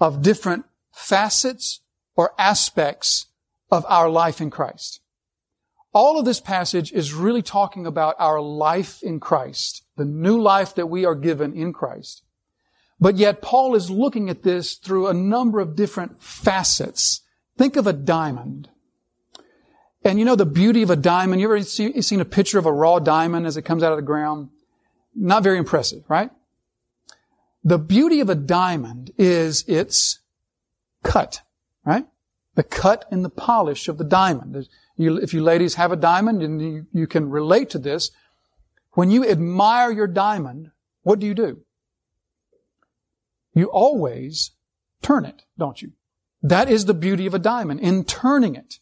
of 0.00 0.22
different 0.22 0.64
facets 0.90 1.82
or 2.16 2.34
aspects 2.36 3.26
of 3.70 3.86
our 3.88 4.10
life 4.10 4.40
in 4.40 4.50
Christ. 4.50 5.00
All 5.94 6.18
of 6.18 6.24
this 6.24 6.40
passage 6.40 6.92
is 6.92 7.14
really 7.14 7.42
talking 7.42 7.86
about 7.86 8.16
our 8.18 8.40
life 8.40 9.00
in 9.02 9.20
Christ, 9.20 9.84
the 9.96 10.04
new 10.04 10.40
life 10.40 10.74
that 10.74 10.88
we 10.88 11.04
are 11.04 11.14
given 11.14 11.54
in 11.54 11.72
Christ. 11.72 12.24
But 12.98 13.16
yet 13.16 13.40
Paul 13.40 13.74
is 13.76 13.90
looking 13.90 14.28
at 14.28 14.42
this 14.42 14.74
through 14.74 15.06
a 15.06 15.14
number 15.14 15.60
of 15.60 15.76
different 15.76 16.20
facets. 16.20 17.22
Think 17.56 17.76
of 17.76 17.86
a 17.86 17.92
diamond. 17.92 18.70
And 20.04 20.18
you 20.18 20.24
know 20.24 20.36
the 20.36 20.44
beauty 20.44 20.82
of 20.82 20.90
a 20.90 20.96
diamond? 20.96 21.40
You 21.40 21.46
ever 21.46 21.62
see, 21.62 22.02
seen 22.02 22.20
a 22.20 22.24
picture 22.24 22.58
of 22.58 22.66
a 22.66 22.72
raw 22.72 22.98
diamond 22.98 23.46
as 23.46 23.56
it 23.56 23.62
comes 23.62 23.82
out 23.82 23.92
of 23.92 23.98
the 23.98 24.02
ground? 24.02 24.50
Not 25.14 25.44
very 25.44 25.58
impressive, 25.58 26.02
right? 26.08 26.30
The 27.62 27.78
beauty 27.78 28.20
of 28.20 28.28
a 28.28 28.34
diamond 28.34 29.12
is 29.16 29.64
its 29.68 30.18
cut, 31.02 31.40
right? 31.86 32.06
The 32.56 32.64
cut 32.64 33.06
and 33.10 33.24
the 33.24 33.30
polish 33.30 33.88
of 33.88 33.96
the 33.96 34.04
diamond. 34.04 34.68
You, 34.96 35.16
if 35.16 35.34
you 35.34 35.42
ladies 35.42 35.74
have 35.74 35.92
a 35.92 35.96
diamond 35.96 36.42
and 36.42 36.60
you, 36.60 36.86
you 36.92 37.06
can 37.06 37.30
relate 37.30 37.70
to 37.70 37.78
this, 37.78 38.10
when 38.92 39.10
you 39.10 39.28
admire 39.28 39.90
your 39.90 40.06
diamond, 40.06 40.70
what 41.02 41.18
do 41.18 41.26
you 41.26 41.34
do? 41.34 41.62
You 43.54 43.66
always 43.66 44.52
turn 45.02 45.24
it, 45.24 45.42
don't 45.58 45.82
you? 45.82 45.92
That 46.42 46.68
is 46.70 46.84
the 46.84 46.94
beauty 46.94 47.26
of 47.26 47.34
a 47.34 47.38
diamond, 47.38 47.80
in 47.80 48.04
turning 48.04 48.54
it. 48.54 48.78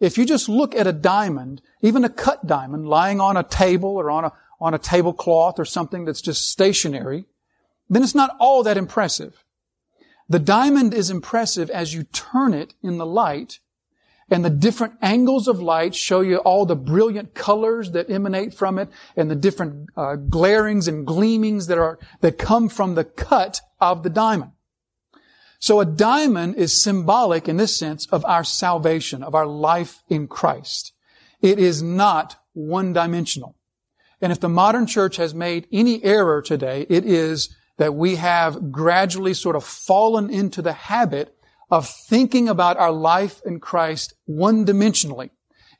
If 0.00 0.18
you 0.18 0.26
just 0.26 0.48
look 0.48 0.74
at 0.74 0.86
a 0.86 0.92
diamond, 0.92 1.62
even 1.80 2.04
a 2.04 2.10
cut 2.10 2.46
diamond 2.46 2.86
lying 2.88 3.20
on 3.20 3.36
a 3.36 3.42
table 3.42 3.96
or 3.96 4.10
on 4.10 4.26
a, 4.26 4.32
on 4.60 4.74
a 4.74 4.78
tablecloth 4.78 5.58
or 5.58 5.64
something 5.64 6.04
that's 6.04 6.20
just 6.20 6.50
stationary, 6.50 7.26
then 7.88 8.02
it's 8.02 8.14
not 8.14 8.36
all 8.38 8.62
that 8.62 8.76
impressive. 8.76 9.44
The 10.28 10.38
diamond 10.38 10.92
is 10.92 11.08
impressive 11.08 11.70
as 11.70 11.94
you 11.94 12.02
turn 12.02 12.52
it 12.52 12.74
in 12.82 12.98
the 12.98 13.06
light 13.06 13.60
and 14.28 14.44
the 14.44 14.50
different 14.50 14.94
angles 15.02 15.46
of 15.46 15.60
light 15.60 15.94
show 15.94 16.20
you 16.20 16.38
all 16.38 16.66
the 16.66 16.76
brilliant 16.76 17.34
colors 17.34 17.92
that 17.92 18.10
emanate 18.10 18.52
from 18.52 18.78
it 18.78 18.88
and 19.16 19.30
the 19.30 19.36
different 19.36 19.88
uh, 19.96 20.16
glarings 20.16 20.88
and 20.88 21.06
gleamings 21.06 21.68
that 21.68 21.78
are 21.78 21.98
that 22.20 22.38
come 22.38 22.68
from 22.68 22.94
the 22.94 23.04
cut 23.04 23.60
of 23.80 24.02
the 24.02 24.10
diamond. 24.10 24.52
So 25.58 25.80
a 25.80 25.86
diamond 25.86 26.56
is 26.56 26.82
symbolic 26.82 27.48
in 27.48 27.56
this 27.56 27.76
sense 27.76 28.06
of 28.06 28.24
our 28.24 28.44
salvation 28.44 29.22
of 29.22 29.34
our 29.34 29.46
life 29.46 30.02
in 30.08 30.26
christ. 30.26 30.92
It 31.40 31.58
is 31.58 31.82
not 31.82 32.36
one 32.52 32.92
dimensional 32.92 33.56
and 34.20 34.32
if 34.32 34.40
the 34.40 34.48
modern 34.48 34.86
church 34.86 35.16
has 35.16 35.34
made 35.34 35.68
any 35.70 36.02
error 36.02 36.42
today 36.42 36.86
it 36.88 37.04
is 37.04 37.54
that 37.76 37.94
we 37.94 38.16
have 38.16 38.72
gradually 38.72 39.34
sort 39.34 39.54
of 39.54 39.62
fallen 39.62 40.30
into 40.30 40.62
the 40.62 40.72
habit 40.72 41.35
of 41.70 41.88
thinking 41.88 42.48
about 42.48 42.76
our 42.76 42.92
life 42.92 43.40
in 43.44 43.60
Christ 43.60 44.14
one-dimensionally 44.26 45.30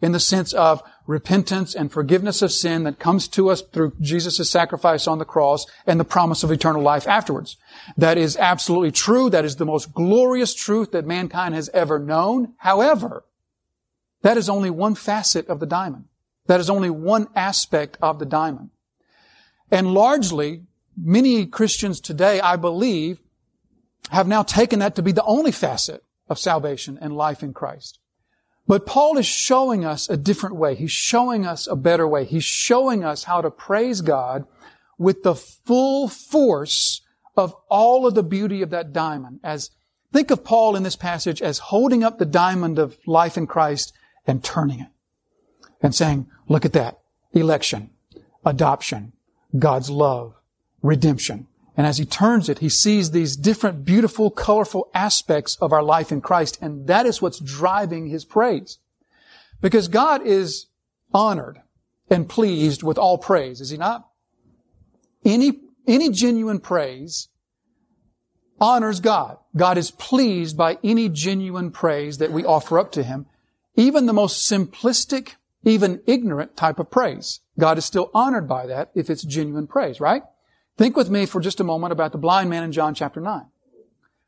in 0.00 0.12
the 0.12 0.20
sense 0.20 0.52
of 0.52 0.82
repentance 1.06 1.74
and 1.74 1.90
forgiveness 1.90 2.42
of 2.42 2.52
sin 2.52 2.84
that 2.84 2.98
comes 2.98 3.28
to 3.28 3.48
us 3.48 3.62
through 3.62 3.92
Jesus' 4.00 4.50
sacrifice 4.50 5.06
on 5.06 5.18
the 5.18 5.24
cross 5.24 5.66
and 5.86 5.98
the 5.98 6.04
promise 6.04 6.42
of 6.42 6.50
eternal 6.50 6.82
life 6.82 7.06
afterwards. 7.08 7.56
That 7.96 8.18
is 8.18 8.36
absolutely 8.36 8.90
true. 8.90 9.30
That 9.30 9.44
is 9.44 9.56
the 9.56 9.64
most 9.64 9.94
glorious 9.94 10.54
truth 10.54 10.90
that 10.90 11.06
mankind 11.06 11.54
has 11.54 11.70
ever 11.70 11.98
known. 11.98 12.54
However, 12.58 13.24
that 14.22 14.36
is 14.36 14.48
only 14.48 14.70
one 14.70 14.96
facet 14.96 15.46
of 15.48 15.60
the 15.60 15.66
diamond. 15.66 16.06
That 16.46 16.60
is 16.60 16.68
only 16.68 16.90
one 16.90 17.28
aspect 17.34 17.96
of 18.02 18.18
the 18.18 18.26
diamond. 18.26 18.70
And 19.70 19.94
largely, 19.94 20.64
many 20.96 21.46
Christians 21.46 22.00
today, 22.00 22.40
I 22.40 22.56
believe, 22.56 23.20
have 24.10 24.28
now 24.28 24.42
taken 24.42 24.78
that 24.80 24.94
to 24.96 25.02
be 25.02 25.12
the 25.12 25.25
only 25.25 25.52
facet 25.52 26.02
of 26.28 26.38
salvation 26.38 26.98
and 27.00 27.16
life 27.16 27.42
in 27.42 27.52
Christ. 27.52 27.98
But 28.66 28.86
Paul 28.86 29.16
is 29.16 29.26
showing 29.26 29.84
us 29.84 30.08
a 30.08 30.16
different 30.16 30.56
way. 30.56 30.75
He's 30.75 30.90
showing 30.90 31.46
us 31.46 31.66
a 31.66 31.76
better 31.76 32.06
way. 32.06 32.25
He's 32.25 32.44
showing 32.44 33.04
us 33.04 33.25
how 33.25 33.40
to 33.40 33.50
praise 33.50 34.00
God 34.00 34.44
with 34.98 35.22
the 35.22 35.34
full 35.34 36.08
force 36.08 37.02
of 37.36 37.54
all 37.68 38.06
of 38.06 38.14
the 38.14 38.22
beauty 38.22 38.62
of 38.62 38.70
that 38.70 38.92
diamond. 38.92 39.40
As 39.44 39.70
think 40.12 40.30
of 40.30 40.42
Paul 40.42 40.75
in 40.75 40.82
this 40.82 40.96
passage 40.96 41.42
as 41.42 41.58
holding 41.58 42.02
up 42.02 42.18
the 42.18 42.25
diamond 42.25 42.78
of 42.78 42.98
life 43.06 43.36
in 43.36 43.46
Christ 43.46 43.92
and 44.26 44.42
turning 44.42 44.80
it 44.80 44.88
and 45.82 45.94
saying, 45.94 46.26
look 46.48 46.64
at 46.64 46.72
that. 46.72 46.98
Election, 47.32 47.90
adoption, 48.44 49.12
God's 49.56 49.90
love, 49.90 50.34
redemption. 50.82 51.46
And 51.76 51.87
as 51.87 51.99
he 51.99 52.06
turns 52.06 52.49
it, 52.49 52.61
he 52.61 52.71
sees 52.71 53.11
these 53.11 53.37
different, 53.37 53.85
beautiful, 53.85 54.30
colorful 54.30 54.88
aspects 54.95 55.56
of 55.61 55.73
our 55.73 55.83
life 55.83 56.11
in 56.11 56.23
Christ. 56.23 56.59
And 56.62 56.87
that 56.87 57.04
is 57.04 57.21
what's 57.21 57.38
driving 57.38 58.06
his 58.06 58.25
praise. 58.25 58.78
Because 59.61 59.88
God 59.88 60.26
is 60.26 60.66
honored 61.12 61.61
and 62.09 62.28
pleased 62.28 62.83
with 62.83 62.97
all 62.97 63.18
praise, 63.18 63.61
is 63.61 63.71
he 63.71 63.76
not? 63.76 64.09
Any, 65.25 65.61
any 65.87 66.11
genuine 66.11 66.61
praise 66.61 67.28
honors 68.59 69.00
God. 69.00 69.37
God 69.54 69.76
is 69.76 69.90
pleased 69.90 70.56
by 70.56 70.78
any 70.83 71.11
genuine 71.11 71.71
praise 71.71 72.18
that 72.18 72.33
we 72.33 72.45
offer 72.45 72.78
up 72.78 72.92
to 72.92 73.02
him. 73.02 73.26
Even 73.75 74.06
the 74.06 74.14
most 74.14 74.50
simplistic, 74.50 75.35
even 75.62 76.00
ignorant 76.06 76.56
type 76.56 76.78
of 76.78 76.90
praise. 76.90 77.40
God 77.59 77.76
is 77.76 77.85
still 77.85 78.11
honored 78.14 78.49
by 78.49 78.66
that 78.66 78.90
if 78.95 79.11
it's 79.11 79.23
genuine 79.23 79.66
praise, 79.66 80.00
right? 80.00 80.23
Think 80.76 80.97
with 80.97 81.11
me 81.11 81.26
for 81.26 81.40
just 81.40 81.61
a 81.61 81.64
moment 81.64 81.92
about 81.92 82.12
the 82.12 82.18
blind 82.18 82.50
man 82.50 82.62
in 82.62 82.73
John 82.73 82.95
chapter 82.95 83.21
9 83.21 83.47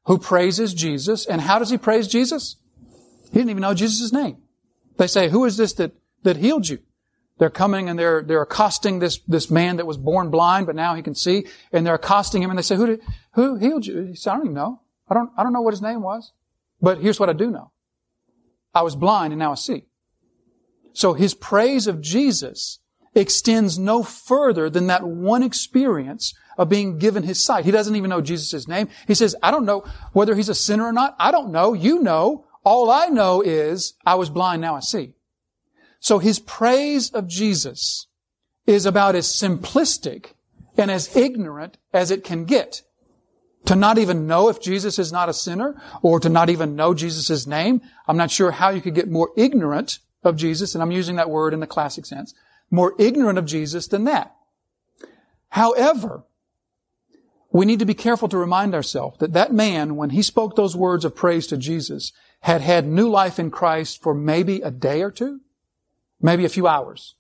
who 0.08 0.18
praises 0.18 0.72
Jesus. 0.72 1.26
And 1.26 1.42
how 1.42 1.58
does 1.58 1.68
he 1.68 1.76
praise 1.76 2.08
Jesus? 2.08 2.56
He 3.24 3.34
didn't 3.34 3.50
even 3.50 3.60
know 3.60 3.74
Jesus' 3.74 4.10
name. 4.10 4.38
They 4.96 5.06
say, 5.06 5.28
who 5.28 5.44
is 5.44 5.58
this 5.58 5.74
that, 5.74 5.92
that 6.22 6.38
healed 6.38 6.68
you? 6.68 6.78
They're 7.38 7.50
coming 7.50 7.90
and 7.90 7.98
they're, 7.98 8.22
they're 8.22 8.42
accosting 8.42 8.98
this, 8.98 9.18
this 9.28 9.50
man 9.50 9.76
that 9.76 9.86
was 9.86 9.98
born 9.98 10.30
blind, 10.30 10.66
but 10.66 10.74
now 10.74 10.94
he 10.94 11.02
can 11.02 11.14
see. 11.14 11.46
And 11.72 11.86
they're 11.86 11.94
accosting 11.94 12.42
him 12.42 12.48
and 12.48 12.58
they 12.58 12.62
say, 12.62 12.74
who 12.74 12.86
did, 12.86 13.00
who 13.34 13.56
healed 13.56 13.86
you? 13.86 14.04
He 14.04 14.14
said, 14.16 14.30
I 14.30 14.36
don't 14.36 14.46
even 14.46 14.54
know. 14.54 14.80
I 15.08 15.14
don't, 15.14 15.30
I 15.36 15.42
don't 15.42 15.52
know 15.52 15.60
what 15.60 15.74
his 15.74 15.82
name 15.82 16.00
was. 16.00 16.32
But 16.80 16.98
here's 16.98 17.20
what 17.20 17.28
I 17.28 17.34
do 17.34 17.50
know. 17.50 17.70
I 18.74 18.80
was 18.80 18.96
blind 18.96 19.34
and 19.34 19.38
now 19.38 19.52
I 19.52 19.56
see. 19.56 19.84
So 20.94 21.12
his 21.12 21.34
praise 21.34 21.86
of 21.86 22.00
Jesus 22.00 22.80
extends 23.18 23.78
no 23.78 24.02
further 24.02 24.70
than 24.70 24.86
that 24.86 25.04
one 25.04 25.42
experience 25.42 26.34
of 26.56 26.68
being 26.68 26.98
given 26.98 27.22
his 27.22 27.44
sight. 27.44 27.64
He 27.64 27.70
doesn't 27.70 27.96
even 27.96 28.10
know 28.10 28.20
Jesus' 28.20 28.66
name. 28.66 28.88
He 29.06 29.14
says, 29.14 29.36
I 29.42 29.50
don't 29.50 29.64
know 29.66 29.84
whether 30.12 30.34
he's 30.34 30.48
a 30.48 30.54
sinner 30.54 30.84
or 30.84 30.92
not. 30.92 31.14
I 31.18 31.30
don't 31.30 31.52
know. 31.52 31.72
You 31.72 32.00
know. 32.00 32.46
All 32.64 32.90
I 32.90 33.06
know 33.06 33.40
is 33.40 33.94
I 34.04 34.16
was 34.16 34.28
blind, 34.28 34.60
now 34.60 34.74
I 34.74 34.80
see. 34.80 35.14
So 36.00 36.18
his 36.18 36.38
praise 36.38 37.10
of 37.10 37.26
Jesus 37.26 38.06
is 38.66 38.84
about 38.84 39.14
as 39.14 39.26
simplistic 39.26 40.34
and 40.76 40.90
as 40.90 41.16
ignorant 41.16 41.78
as 41.92 42.10
it 42.10 42.24
can 42.24 42.44
get. 42.44 42.82
To 43.64 43.74
not 43.74 43.98
even 43.98 44.26
know 44.26 44.48
if 44.48 44.60
Jesus 44.60 44.98
is 44.98 45.12
not 45.12 45.28
a 45.28 45.32
sinner 45.34 45.80
or 46.02 46.20
to 46.20 46.28
not 46.28 46.50
even 46.50 46.76
know 46.76 46.94
Jesus' 46.94 47.46
name. 47.46 47.80
I'm 48.06 48.16
not 48.16 48.30
sure 48.30 48.50
how 48.50 48.70
you 48.70 48.80
could 48.80 48.94
get 48.94 49.10
more 49.10 49.30
ignorant 49.36 49.98
of 50.22 50.36
Jesus, 50.36 50.74
and 50.74 50.82
I'm 50.82 50.92
using 50.92 51.16
that 51.16 51.30
word 51.30 51.54
in 51.54 51.60
the 51.60 51.66
classic 51.66 52.06
sense, 52.06 52.34
more 52.70 52.94
ignorant 52.98 53.38
of 53.38 53.46
Jesus 53.46 53.86
than 53.86 54.04
that. 54.04 54.34
However, 55.50 56.24
we 57.50 57.64
need 57.64 57.78
to 57.78 57.86
be 57.86 57.94
careful 57.94 58.28
to 58.28 58.36
remind 58.36 58.74
ourselves 58.74 59.18
that 59.18 59.32
that 59.32 59.52
man, 59.52 59.96
when 59.96 60.10
he 60.10 60.22
spoke 60.22 60.54
those 60.54 60.76
words 60.76 61.04
of 61.04 61.16
praise 61.16 61.46
to 61.46 61.56
Jesus, 61.56 62.12
had 62.40 62.60
had 62.60 62.86
new 62.86 63.08
life 63.08 63.38
in 63.38 63.50
Christ 63.50 64.02
for 64.02 64.14
maybe 64.14 64.60
a 64.60 64.70
day 64.70 65.02
or 65.02 65.10
two, 65.10 65.40
maybe 66.20 66.44
a 66.44 66.50
few 66.50 66.66
hours. 66.66 67.16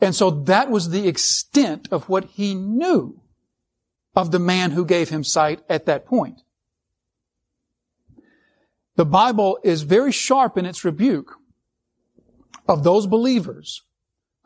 And 0.00 0.14
so 0.14 0.30
that 0.30 0.70
was 0.70 0.90
the 0.90 1.08
extent 1.08 1.88
of 1.90 2.08
what 2.08 2.24
he 2.24 2.54
knew 2.54 3.20
of 4.14 4.30
the 4.30 4.38
man 4.38 4.72
who 4.72 4.84
gave 4.84 5.08
him 5.08 5.24
sight 5.24 5.60
at 5.68 5.86
that 5.86 6.06
point. 6.06 6.42
The 8.96 9.06
Bible 9.06 9.58
is 9.62 9.82
very 9.82 10.12
sharp 10.12 10.56
in 10.56 10.66
its 10.66 10.84
rebuke 10.84 11.36
of 12.68 12.82
those 12.82 13.06
believers 13.06 13.82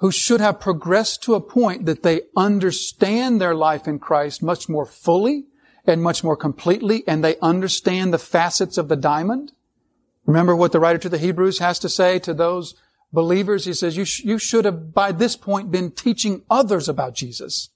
who 0.01 0.11
should 0.11 0.41
have 0.41 0.61
progressed 0.61 1.23
to 1.23 1.35
a 1.35 1.41
point 1.41 1.85
that 1.87 2.03
they 2.03 2.23
understand 2.35 3.41
their 3.41 3.55
life 3.55 3.87
in 3.87 3.99
Christ 3.99 4.43
much 4.43 4.69
more 4.69 4.87
fully 4.87 5.45
and 5.87 6.03
much 6.03 6.25
more 6.25 6.37
completely, 6.37 7.05
and 7.07 7.23
they 7.23 7.37
understand 7.41 8.13
the 8.13 8.19
facets 8.19 8.79
of 8.79 8.89
the 8.89 8.97
diamond. 8.97 9.53
Remember 10.25 10.57
what 10.57 10.73
the 10.73 10.81
writer 10.81 10.99
to 10.99 11.09
the 11.09 11.19
Hebrews 11.19 11.59
has 11.59 11.79
to 11.81 11.89
say 11.89 12.19
to 12.21 12.33
those 12.33 12.75
believers? 13.13 13.67
He 13.67 13.75
says, 13.75 13.97
you, 13.97 14.05
sh- 14.05 14.25
you 14.25 14.39
should 14.39 14.65
have 14.65 14.95
by 14.95 15.13
this 15.13 15.37
point 15.37 15.71
been 15.71 15.91
teaching 15.91 16.45
others 16.51 16.89
about 16.89 17.15
Jesus. 17.15 17.69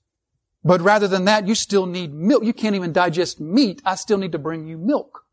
But 0.64 0.80
rather 0.80 1.08
than 1.08 1.26
that, 1.26 1.46
you 1.46 1.54
still 1.54 1.84
need 1.84 2.14
milk. 2.14 2.42
You 2.42 2.54
can't 2.54 2.76
even 2.76 2.92
digest 2.92 3.38
meat. 3.38 3.82
I 3.84 3.96
still 3.96 4.16
need 4.16 4.32
to 4.32 4.38
bring 4.38 4.66
you 4.66 4.78
milk. 4.78 5.26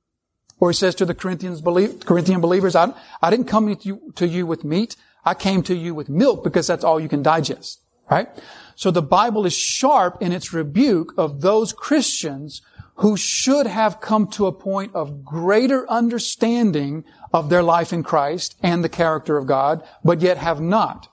Or 0.60 0.72
he 0.72 0.76
says 0.76 0.94
to 0.96 1.06
the 1.06 1.16
Corinthians, 1.16 1.62
Corinthian 1.62 2.42
believers, 2.42 2.76
I, 2.76 2.94
I 3.22 3.30
didn't 3.30 3.48
come 3.48 3.74
to 3.74 3.88
you, 3.88 4.12
to 4.16 4.28
you 4.28 4.46
with 4.46 4.66
meat. 4.66 4.98
I 5.24 5.34
came 5.34 5.64
to 5.64 5.76
you 5.76 5.94
with 5.94 6.10
milk 6.10 6.44
because 6.44 6.68
that's 6.68 6.84
all 6.84 7.00
you 7.00 7.10
can 7.10 7.22
digest, 7.22 7.82
right? 8.10 8.30
So 8.76 8.90
the 8.92 9.02
Bible 9.02 9.46
is 9.46 9.54
sharp 9.54 10.22
in 10.22 10.32
its 10.32 10.54
rebuke 10.54 11.14
of 11.18 11.42
those 11.42 11.74
Christians 11.74 12.62
who 12.96 13.18
should 13.18 13.68
have 13.68 14.02
come 14.02 14.28
to 14.28 14.46
a 14.46 14.52
point 14.52 14.94
of 14.94 15.24
greater 15.24 15.90
understanding 15.90 17.04
of 17.34 17.50
their 17.50 17.64
life 17.64 17.94
in 17.94 18.04
Christ 18.04 18.56
and 18.62 18.84
the 18.84 18.90
character 18.90 19.38
of 19.38 19.48
God, 19.48 19.84
but 20.04 20.22
yet 20.22 20.38
have 20.38 20.62
not. 20.62 21.08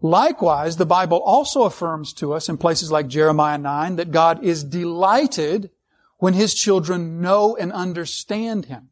Likewise, 0.00 0.76
the 0.76 0.86
Bible 0.86 1.18
also 1.18 1.62
affirms 1.62 2.12
to 2.14 2.32
us 2.32 2.48
in 2.48 2.56
places 2.56 2.92
like 2.92 3.08
Jeremiah 3.08 3.58
9 3.58 3.96
that 3.96 4.12
God 4.12 4.44
is 4.44 4.62
delighted 4.62 5.70
when 6.18 6.34
His 6.34 6.54
children 6.54 7.20
know 7.20 7.56
and 7.56 7.72
understand 7.72 8.66
Him. 8.66 8.90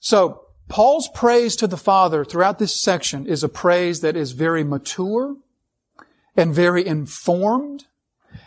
So, 0.00 0.47
Paul's 0.68 1.08
praise 1.08 1.56
to 1.56 1.66
the 1.66 1.76
Father 1.76 2.24
throughout 2.24 2.58
this 2.58 2.78
section 2.78 3.26
is 3.26 3.42
a 3.42 3.48
praise 3.48 4.00
that 4.00 4.16
is 4.16 4.32
very 4.32 4.62
mature 4.62 5.36
and 6.36 6.54
very 6.54 6.86
informed 6.86 7.86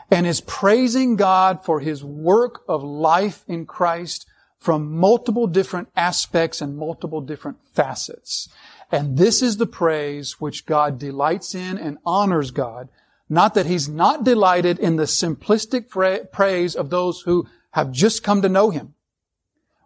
and 0.10 0.28
is 0.28 0.42
praising 0.42 1.16
God 1.16 1.66
for 1.66 1.80
his 1.80 2.04
work 2.04 2.62
of 2.68 2.84
life 2.84 3.44
in 3.48 3.66
Christ 3.66 4.28
from 4.60 4.96
multiple 4.96 5.48
different 5.48 5.90
aspects 5.96 6.62
and 6.62 6.78
multiple 6.78 7.22
different 7.22 7.58
facets. 7.74 8.48
And 8.92 9.18
this 9.18 9.42
is 9.42 9.58
the 9.58 9.66
praise 9.66 10.40
which 10.40 10.66
God 10.66 11.00
delights 11.00 11.56
in 11.56 11.78
and 11.78 11.98
honors 12.06 12.51
God. 12.51 12.90
Not 13.30 13.56
that 13.56 13.66
he's 13.66 13.90
not 13.90 14.24
delighted 14.24 14.78
in 14.78 14.98
the 14.98 15.06
simplistic 15.06 15.90
praise 16.32 16.75
of 16.75 16.90
those 16.90 17.22
who 17.22 17.48
have 17.72 17.92
just 17.92 18.24
come 18.24 18.42
to 18.42 18.50
know 18.50 18.70
him. 18.70 18.94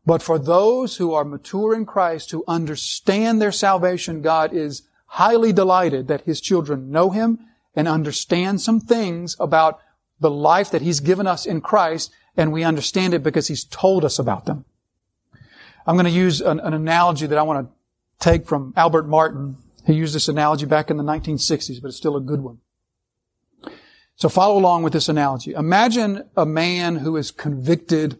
But 0.05 0.21
for 0.21 0.37
those 0.37 0.97
who 0.97 1.13
are 1.13 1.25
mature 1.25 1.73
in 1.73 1.85
Christ, 1.85 2.31
who 2.31 2.43
understand 2.47 3.41
their 3.41 3.51
salvation, 3.51 4.21
God 4.21 4.53
is 4.53 4.83
highly 5.07 5.51
delighted 5.51 6.07
that 6.07 6.21
His 6.21 6.41
children 6.41 6.91
know 6.91 7.09
Him 7.09 7.39
and 7.75 7.87
understand 7.87 8.61
some 8.61 8.79
things 8.79 9.35
about 9.39 9.79
the 10.19 10.29
life 10.29 10.69
that 10.71 10.81
He's 10.81 10.99
given 10.99 11.25
us 11.25 11.45
in 11.45 11.59
Christ, 11.61 12.11
and 12.37 12.51
we 12.51 12.63
understand 12.63 13.13
it 13.13 13.23
because 13.23 13.47
He's 13.47 13.63
told 13.63 14.05
us 14.05 14.19
about 14.19 14.45
them. 14.45 14.65
I'm 15.87 15.95
going 15.95 16.05
to 16.05 16.11
use 16.11 16.41
an, 16.41 16.59
an 16.59 16.73
analogy 16.73 17.27
that 17.27 17.37
I 17.37 17.43
want 17.43 17.67
to 17.67 17.73
take 18.19 18.45
from 18.45 18.73
Albert 18.75 19.07
Martin. 19.07 19.57
He 19.85 19.93
used 19.93 20.15
this 20.15 20.27
analogy 20.27 20.65
back 20.65 20.89
in 20.89 20.97
the 20.97 21.03
1960s, 21.03 21.81
but 21.81 21.89
it's 21.89 21.97
still 21.97 22.15
a 22.15 22.21
good 22.21 22.41
one. 22.41 22.59
So 24.15 24.29
follow 24.29 24.57
along 24.57 24.83
with 24.83 24.93
this 24.93 25.09
analogy. 25.09 25.53
Imagine 25.53 26.29
a 26.37 26.45
man 26.45 26.97
who 26.97 27.17
is 27.17 27.31
convicted 27.31 28.19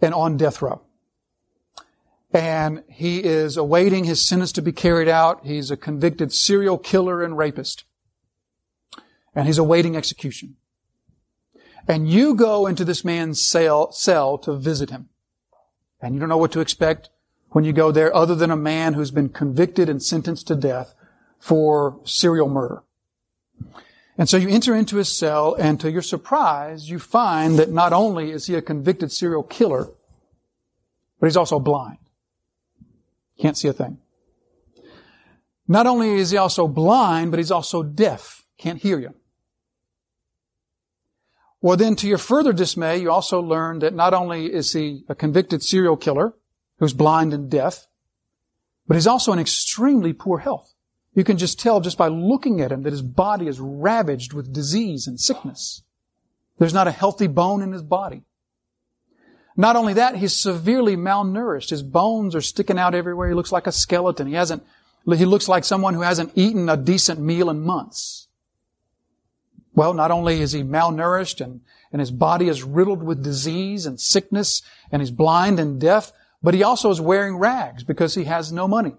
and 0.00 0.14
on 0.14 0.36
death 0.36 0.62
row. 0.62 0.82
And 2.32 2.84
he 2.88 3.24
is 3.24 3.56
awaiting 3.56 4.04
his 4.04 4.26
sentence 4.26 4.52
to 4.52 4.62
be 4.62 4.72
carried 4.72 5.08
out. 5.08 5.44
He's 5.44 5.70
a 5.70 5.76
convicted 5.76 6.32
serial 6.32 6.78
killer 6.78 7.22
and 7.22 7.36
rapist. 7.36 7.84
And 9.34 9.46
he's 9.46 9.58
awaiting 9.58 9.96
execution. 9.96 10.56
And 11.88 12.08
you 12.08 12.34
go 12.34 12.66
into 12.66 12.84
this 12.84 13.04
man's 13.04 13.44
cell, 13.44 13.90
cell 13.90 14.38
to 14.38 14.56
visit 14.56 14.90
him. 14.90 15.08
And 16.00 16.14
you 16.14 16.20
don't 16.20 16.28
know 16.28 16.36
what 16.38 16.52
to 16.52 16.60
expect 16.60 17.10
when 17.50 17.64
you 17.64 17.72
go 17.72 17.90
there 17.90 18.14
other 18.14 18.34
than 18.34 18.50
a 18.50 18.56
man 18.56 18.94
who's 18.94 19.10
been 19.10 19.28
convicted 19.28 19.88
and 19.88 20.02
sentenced 20.02 20.46
to 20.48 20.54
death 20.54 20.94
for 21.38 22.00
serial 22.04 22.48
murder. 22.48 22.82
And 24.20 24.28
so 24.28 24.36
you 24.36 24.50
enter 24.50 24.74
into 24.74 24.98
his 24.98 25.08
cell 25.08 25.54
and 25.54 25.80
to 25.80 25.90
your 25.90 26.02
surprise, 26.02 26.90
you 26.90 26.98
find 26.98 27.58
that 27.58 27.70
not 27.70 27.94
only 27.94 28.30
is 28.32 28.48
he 28.48 28.54
a 28.54 28.60
convicted 28.60 29.10
serial 29.10 29.42
killer, 29.42 29.88
but 31.18 31.26
he's 31.26 31.38
also 31.38 31.58
blind. 31.58 31.96
Can't 33.40 33.56
see 33.56 33.68
a 33.68 33.72
thing. 33.72 33.96
Not 35.66 35.86
only 35.86 36.16
is 36.16 36.32
he 36.32 36.36
also 36.36 36.68
blind, 36.68 37.30
but 37.30 37.38
he's 37.38 37.50
also 37.50 37.82
deaf. 37.82 38.44
Can't 38.58 38.82
hear 38.82 39.00
you. 39.00 39.14
Well, 41.62 41.78
then 41.78 41.96
to 41.96 42.06
your 42.06 42.18
further 42.18 42.52
dismay, 42.52 42.98
you 42.98 43.10
also 43.10 43.40
learn 43.40 43.78
that 43.78 43.94
not 43.94 44.12
only 44.12 44.52
is 44.52 44.74
he 44.74 45.02
a 45.08 45.14
convicted 45.14 45.62
serial 45.62 45.96
killer 45.96 46.34
who's 46.78 46.92
blind 46.92 47.32
and 47.32 47.50
deaf, 47.50 47.86
but 48.86 48.98
he's 48.98 49.06
also 49.06 49.32
in 49.32 49.38
extremely 49.38 50.12
poor 50.12 50.40
health. 50.40 50.74
You 51.14 51.24
can 51.24 51.38
just 51.38 51.58
tell 51.58 51.80
just 51.80 51.98
by 51.98 52.08
looking 52.08 52.60
at 52.60 52.70
him 52.70 52.82
that 52.82 52.92
his 52.92 53.02
body 53.02 53.48
is 53.48 53.58
ravaged 53.58 54.32
with 54.32 54.52
disease 54.52 55.06
and 55.06 55.18
sickness. 55.18 55.82
There's 56.58 56.74
not 56.74 56.86
a 56.86 56.92
healthy 56.92 57.26
bone 57.26 57.62
in 57.62 57.72
his 57.72 57.82
body. 57.82 58.22
Not 59.56 59.76
only 59.76 59.94
that, 59.94 60.16
he's 60.16 60.32
severely 60.32 60.96
malnourished. 60.96 61.70
His 61.70 61.82
bones 61.82 62.34
are 62.34 62.40
sticking 62.40 62.78
out 62.78 62.94
everywhere. 62.94 63.28
He 63.28 63.34
looks 63.34 63.52
like 63.52 63.66
a 63.66 63.72
skeleton. 63.72 64.26
He 64.26 64.34
hasn't, 64.34 64.62
he 65.04 65.24
looks 65.24 65.48
like 65.48 65.64
someone 65.64 65.94
who 65.94 66.02
hasn't 66.02 66.32
eaten 66.34 66.68
a 66.68 66.76
decent 66.76 67.20
meal 67.20 67.50
in 67.50 67.60
months. 67.60 68.28
Well, 69.74 69.94
not 69.94 70.10
only 70.10 70.40
is 70.40 70.52
he 70.52 70.62
malnourished 70.62 71.40
and, 71.40 71.60
and 71.92 72.00
his 72.00 72.10
body 72.10 72.48
is 72.48 72.62
riddled 72.62 73.02
with 73.02 73.24
disease 73.24 73.86
and 73.86 74.00
sickness 74.00 74.62
and 74.92 75.02
he's 75.02 75.10
blind 75.10 75.58
and 75.58 75.80
deaf, 75.80 76.12
but 76.42 76.54
he 76.54 76.62
also 76.62 76.90
is 76.90 77.00
wearing 77.00 77.36
rags 77.36 77.82
because 77.84 78.14
he 78.14 78.24
has 78.24 78.52
no 78.52 78.68
money. 78.68 78.94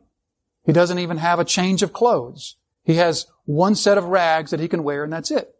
He 0.65 0.71
doesn't 0.71 0.99
even 0.99 1.17
have 1.17 1.39
a 1.39 1.45
change 1.45 1.81
of 1.83 1.93
clothes. 1.93 2.55
He 2.83 2.95
has 2.95 3.27
one 3.45 3.75
set 3.75 3.97
of 3.97 4.05
rags 4.05 4.51
that 4.51 4.59
he 4.59 4.67
can 4.67 4.83
wear 4.83 5.03
and 5.03 5.11
that's 5.11 5.31
it. 5.31 5.55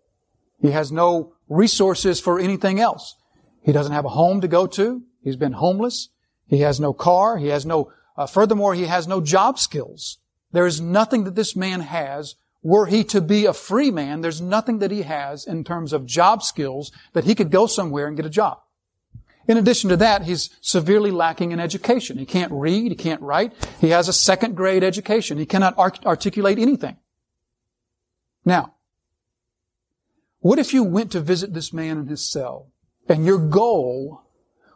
He 0.62 0.72
has 0.72 0.92
no 0.92 1.34
resources 1.50 2.20
for 2.20 2.40
anything 2.40 2.80
else. 2.80 3.16
He 3.64 3.72
doesn't 3.72 3.94
have 3.94 4.06
a 4.06 4.10
home 4.10 4.42
to 4.42 4.48
go 4.48 4.68
to. 4.68 5.04
He's 5.24 5.36
been 5.36 5.54
homeless. 5.54 6.10
He 6.48 6.60
has 6.60 6.80
no 6.80 6.94
car. 6.94 7.38
He 7.38 7.48
has 7.48 7.66
no, 7.66 7.92
uh, 8.18 8.28
furthermore, 8.28 8.76
he 8.76 8.86
has 8.86 9.08
no 9.08 9.22
job 9.22 9.60
skills. 9.60 10.18
There 10.52 10.66
is 10.66 10.82
nothing 10.82 11.24
that 11.24 11.36
this 11.36 11.56
man 11.56 11.82
has. 11.82 12.36
Were 12.64 12.86
he 12.86 13.04
to 13.06 13.22
be 13.22 13.46
a 13.46 13.54
free 13.54 13.90
man, 13.90 14.22
there's 14.22 14.42
nothing 14.42 14.80
that 14.80 14.92
he 14.92 15.02
has 15.02 15.46
in 15.46 15.64
terms 15.64 15.94
of 15.94 16.06
job 16.06 16.44
skills 16.44 16.92
that 17.14 17.24
he 17.24 17.34
could 17.34 17.50
go 17.50 17.66
somewhere 17.66 18.08
and 18.08 18.16
get 18.16 18.26
a 18.26 18.30
job. 18.30 18.60
In 19.48 19.58
addition 19.58 19.90
to 19.90 19.98
that, 19.98 20.24
he's 20.24 20.50
severely 20.62 21.12
lacking 21.12 21.52
in 21.52 21.60
education. 21.60 22.18
He 22.18 22.26
can't 22.26 22.52
read, 22.52 22.92
he 22.92 22.96
can't 22.96 23.22
write. 23.22 23.54
He 23.80 23.90
has 23.90 24.08
a 24.08 24.14
second 24.14 24.56
grade 24.56 24.84
education. 24.84 25.38
He 25.38 25.46
cannot 25.46 25.74
art- 25.78 26.06
articulate 26.06 26.60
anything. 26.60 26.98
Now, 28.46 28.76
what 30.40 30.60
if 30.60 30.74
you 30.74 30.84
went 30.84 31.12
to 31.12 31.22
visit 31.22 31.54
this 31.54 31.74
man 31.74 31.98
in 31.98 32.08
his 32.08 32.30
cell 32.30 32.72
and 33.08 33.26
your 33.26 33.38
goal 33.38 34.24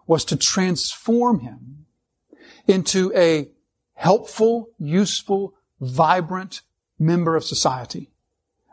was 0.08 0.26
to 0.26 0.36
transform 0.36 1.40
him 1.40 1.86
into 2.68 3.12
a 3.16 3.50
helpful, 3.94 4.70
useful, 4.78 5.54
vibrant 5.80 6.62
member 7.00 7.36
of 7.36 7.44
society, 7.44 8.12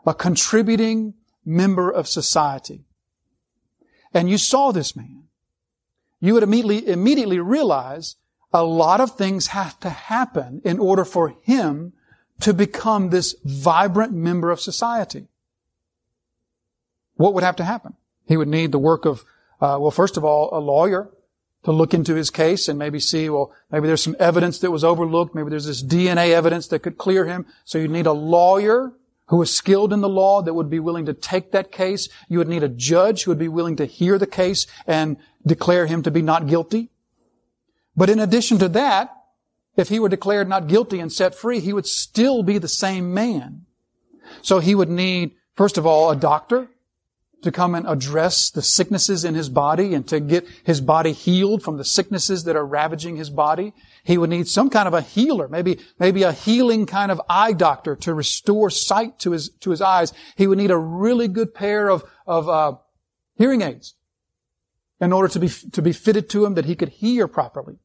a 0.05 0.13
contributing 0.13 1.13
member 1.45 1.89
of 1.89 2.07
society. 2.07 2.85
And 4.13 4.29
you 4.29 4.37
saw 4.37 4.71
this 4.71 4.95
man 4.95 5.22
you 6.23 6.33
would 6.33 6.43
immediately, 6.43 6.87
immediately 6.87 7.37
realize 7.37 8.15
a 8.53 8.63
lot 8.63 9.01
of 9.01 9.17
things 9.17 9.47
have 9.47 9.77
to 9.81 9.89
happen 9.89 10.61
in 10.63 10.79
order 10.79 11.03
for 11.03 11.35
him 11.41 11.91
to 12.39 12.53
become 12.53 13.09
this 13.09 13.35
vibrant 13.43 14.13
member 14.13 14.49
of 14.49 14.61
society. 14.61 15.27
What 17.15 17.33
would 17.33 17.43
have 17.43 17.57
to 17.57 17.65
happen? 17.65 17.95
He 18.25 18.37
would 18.37 18.47
need 18.47 18.71
the 18.71 18.79
work 18.79 19.03
of, 19.03 19.25
uh, 19.59 19.75
well, 19.81 19.91
first 19.91 20.15
of 20.15 20.23
all, 20.23 20.57
a 20.57 20.61
lawyer 20.61 21.09
to 21.65 21.73
look 21.73 21.93
into 21.93 22.15
his 22.15 22.29
case 22.29 22.69
and 22.69 22.79
maybe 22.79 23.01
see, 23.01 23.29
well, 23.29 23.51
maybe 23.69 23.87
there's 23.87 24.01
some 24.01 24.15
evidence 24.17 24.59
that 24.59 24.71
was 24.71 24.85
overlooked. 24.85 25.35
Maybe 25.35 25.49
there's 25.49 25.65
this 25.65 25.83
DNA 25.83 26.29
evidence 26.29 26.67
that 26.67 26.79
could 26.79 26.97
clear 26.97 27.25
him. 27.25 27.45
So 27.65 27.79
you'd 27.79 27.91
need 27.91 28.05
a 28.05 28.13
lawyer 28.13 28.93
who 29.33 29.41
is 29.41 29.51
skilled 29.51 29.91
in 29.91 30.01
the 30.01 30.07
law 30.07 30.43
that 30.43 30.53
would 30.53 30.69
be 30.69 30.79
willing 30.79 31.07
to 31.07 31.13
take 31.13 31.51
that 31.51 31.71
case. 31.71 32.07
You 32.29 32.37
would 32.37 32.47
need 32.47 32.61
a 32.61 32.69
judge 32.69 33.23
who 33.23 33.31
would 33.31 33.39
be 33.39 33.47
willing 33.47 33.75
to 33.77 33.85
hear 33.85 34.19
the 34.19 34.27
case 34.27 34.67
and 34.85 35.17
declare 35.43 35.87
him 35.87 36.03
to 36.03 36.11
be 36.11 36.21
not 36.21 36.45
guilty. 36.45 36.91
But 37.95 38.11
in 38.11 38.19
addition 38.19 38.59
to 38.59 38.69
that, 38.69 39.09
if 39.75 39.89
he 39.89 39.99
were 39.99 40.07
declared 40.07 40.47
not 40.47 40.67
guilty 40.67 40.99
and 40.99 41.11
set 41.11 41.33
free, 41.33 41.59
he 41.59 41.73
would 41.73 41.87
still 41.87 42.43
be 42.43 42.59
the 42.59 42.67
same 42.67 43.11
man. 43.11 43.65
So 44.43 44.59
he 44.59 44.75
would 44.75 44.91
need, 44.91 45.31
first 45.55 45.79
of 45.79 45.85
all, 45.87 46.11
a 46.11 46.15
doctor 46.15 46.67
to 47.43 47.51
come 47.51 47.75
and 47.75 47.87
address 47.87 48.49
the 48.49 48.61
sicknesses 48.61 49.23
in 49.23 49.35
his 49.35 49.49
body 49.49 49.93
and 49.93 50.07
to 50.07 50.19
get 50.19 50.47
his 50.63 50.81
body 50.81 51.11
healed 51.11 51.63
from 51.63 51.77
the 51.77 51.85
sicknesses 51.85 52.43
that 52.43 52.55
are 52.55 52.65
ravaging 52.65 53.15
his 53.15 53.29
body. 53.29 53.73
He 54.03 54.17
would 54.17 54.29
need 54.29 54.47
some 54.47 54.69
kind 54.69 54.87
of 54.87 54.93
a 54.93 55.01
healer, 55.01 55.47
maybe, 55.47 55.79
maybe 55.99 56.23
a 56.23 56.31
healing 56.31 56.85
kind 56.85 57.11
of 57.11 57.21
eye 57.29 57.53
doctor 57.53 57.95
to 57.97 58.13
restore 58.13 58.69
sight 58.69 59.19
to 59.19 59.31
his, 59.31 59.49
to 59.61 59.69
his 59.69 59.81
eyes. 59.81 60.13
He 60.35 60.47
would 60.47 60.57
need 60.57 60.71
a 60.71 60.77
really 60.77 61.27
good 61.27 61.53
pair 61.53 61.89
of, 61.89 62.03
of, 62.25 62.49
uh, 62.49 62.73
hearing 63.35 63.61
aids 63.61 63.95
in 64.99 65.11
order 65.11 65.27
to 65.27 65.39
be, 65.39 65.49
to 65.49 65.81
be 65.81 65.91
fitted 65.93 66.29
to 66.29 66.45
him 66.45 66.55
that 66.55 66.65
he 66.65 66.75
could 66.75 66.89
hear 66.89 67.27
properly. 67.27 67.77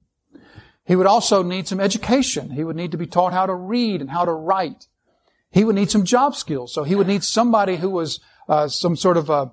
He 0.84 0.96
would 0.96 1.06
also 1.06 1.42
need 1.42 1.68
some 1.68 1.80
education. 1.80 2.50
He 2.50 2.64
would 2.64 2.76
need 2.76 2.92
to 2.92 2.98
be 2.98 3.06
taught 3.06 3.32
how 3.32 3.46
to 3.46 3.54
read 3.54 4.00
and 4.00 4.10
how 4.10 4.24
to 4.24 4.32
write. 4.32 4.86
He 5.50 5.64
would 5.64 5.74
need 5.74 5.90
some 5.90 6.04
job 6.04 6.34
skills. 6.34 6.72
So 6.72 6.84
he 6.84 6.94
would 6.94 7.06
need 7.06 7.24
somebody 7.24 7.76
who 7.76 7.90
was 7.90 8.20
uh, 8.48 8.68
some 8.68 8.96
sort 8.96 9.16
of 9.16 9.30
a 9.30 9.52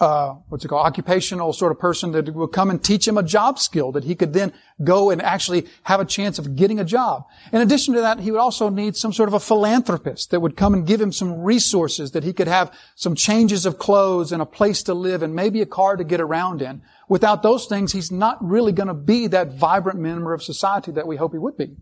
uh, 0.00 0.34
what's 0.48 0.64
it 0.64 0.68
called, 0.68 0.86
occupational 0.86 1.52
sort 1.52 1.72
of 1.72 1.78
person 1.78 2.12
that 2.12 2.32
will 2.32 2.46
come 2.46 2.70
and 2.70 2.82
teach 2.84 3.08
him 3.08 3.18
a 3.18 3.22
job 3.22 3.58
skill 3.58 3.90
that 3.92 4.04
he 4.04 4.14
could 4.14 4.32
then 4.32 4.52
go 4.84 5.10
and 5.10 5.20
actually 5.22 5.66
have 5.84 5.98
a 5.98 6.04
chance 6.04 6.38
of 6.38 6.54
getting 6.54 6.78
a 6.78 6.84
job. 6.84 7.24
In 7.52 7.60
addition 7.60 7.94
to 7.94 8.00
that, 8.00 8.20
he 8.20 8.30
would 8.30 8.40
also 8.40 8.68
need 8.68 8.96
some 8.96 9.12
sort 9.12 9.28
of 9.28 9.34
a 9.34 9.40
philanthropist 9.40 10.30
that 10.30 10.40
would 10.40 10.56
come 10.56 10.72
and 10.72 10.86
give 10.86 11.00
him 11.00 11.12
some 11.12 11.42
resources 11.42 12.12
that 12.12 12.22
he 12.22 12.32
could 12.32 12.48
have 12.48 12.72
some 12.94 13.14
changes 13.14 13.66
of 13.66 13.78
clothes 13.78 14.30
and 14.30 14.40
a 14.40 14.46
place 14.46 14.82
to 14.84 14.94
live 14.94 15.22
and 15.22 15.34
maybe 15.34 15.60
a 15.60 15.66
car 15.66 15.96
to 15.96 16.04
get 16.04 16.20
around 16.20 16.62
in. 16.62 16.80
Without 17.08 17.42
those 17.42 17.66
things, 17.66 17.92
he's 17.92 18.12
not 18.12 18.38
really 18.44 18.72
going 18.72 18.88
to 18.88 18.94
be 18.94 19.26
that 19.26 19.52
vibrant 19.54 19.98
member 19.98 20.32
of 20.32 20.42
society 20.42 20.92
that 20.92 21.06
we 21.06 21.16
hope 21.16 21.32
he 21.32 21.38
would 21.38 21.56
be. 21.56 21.76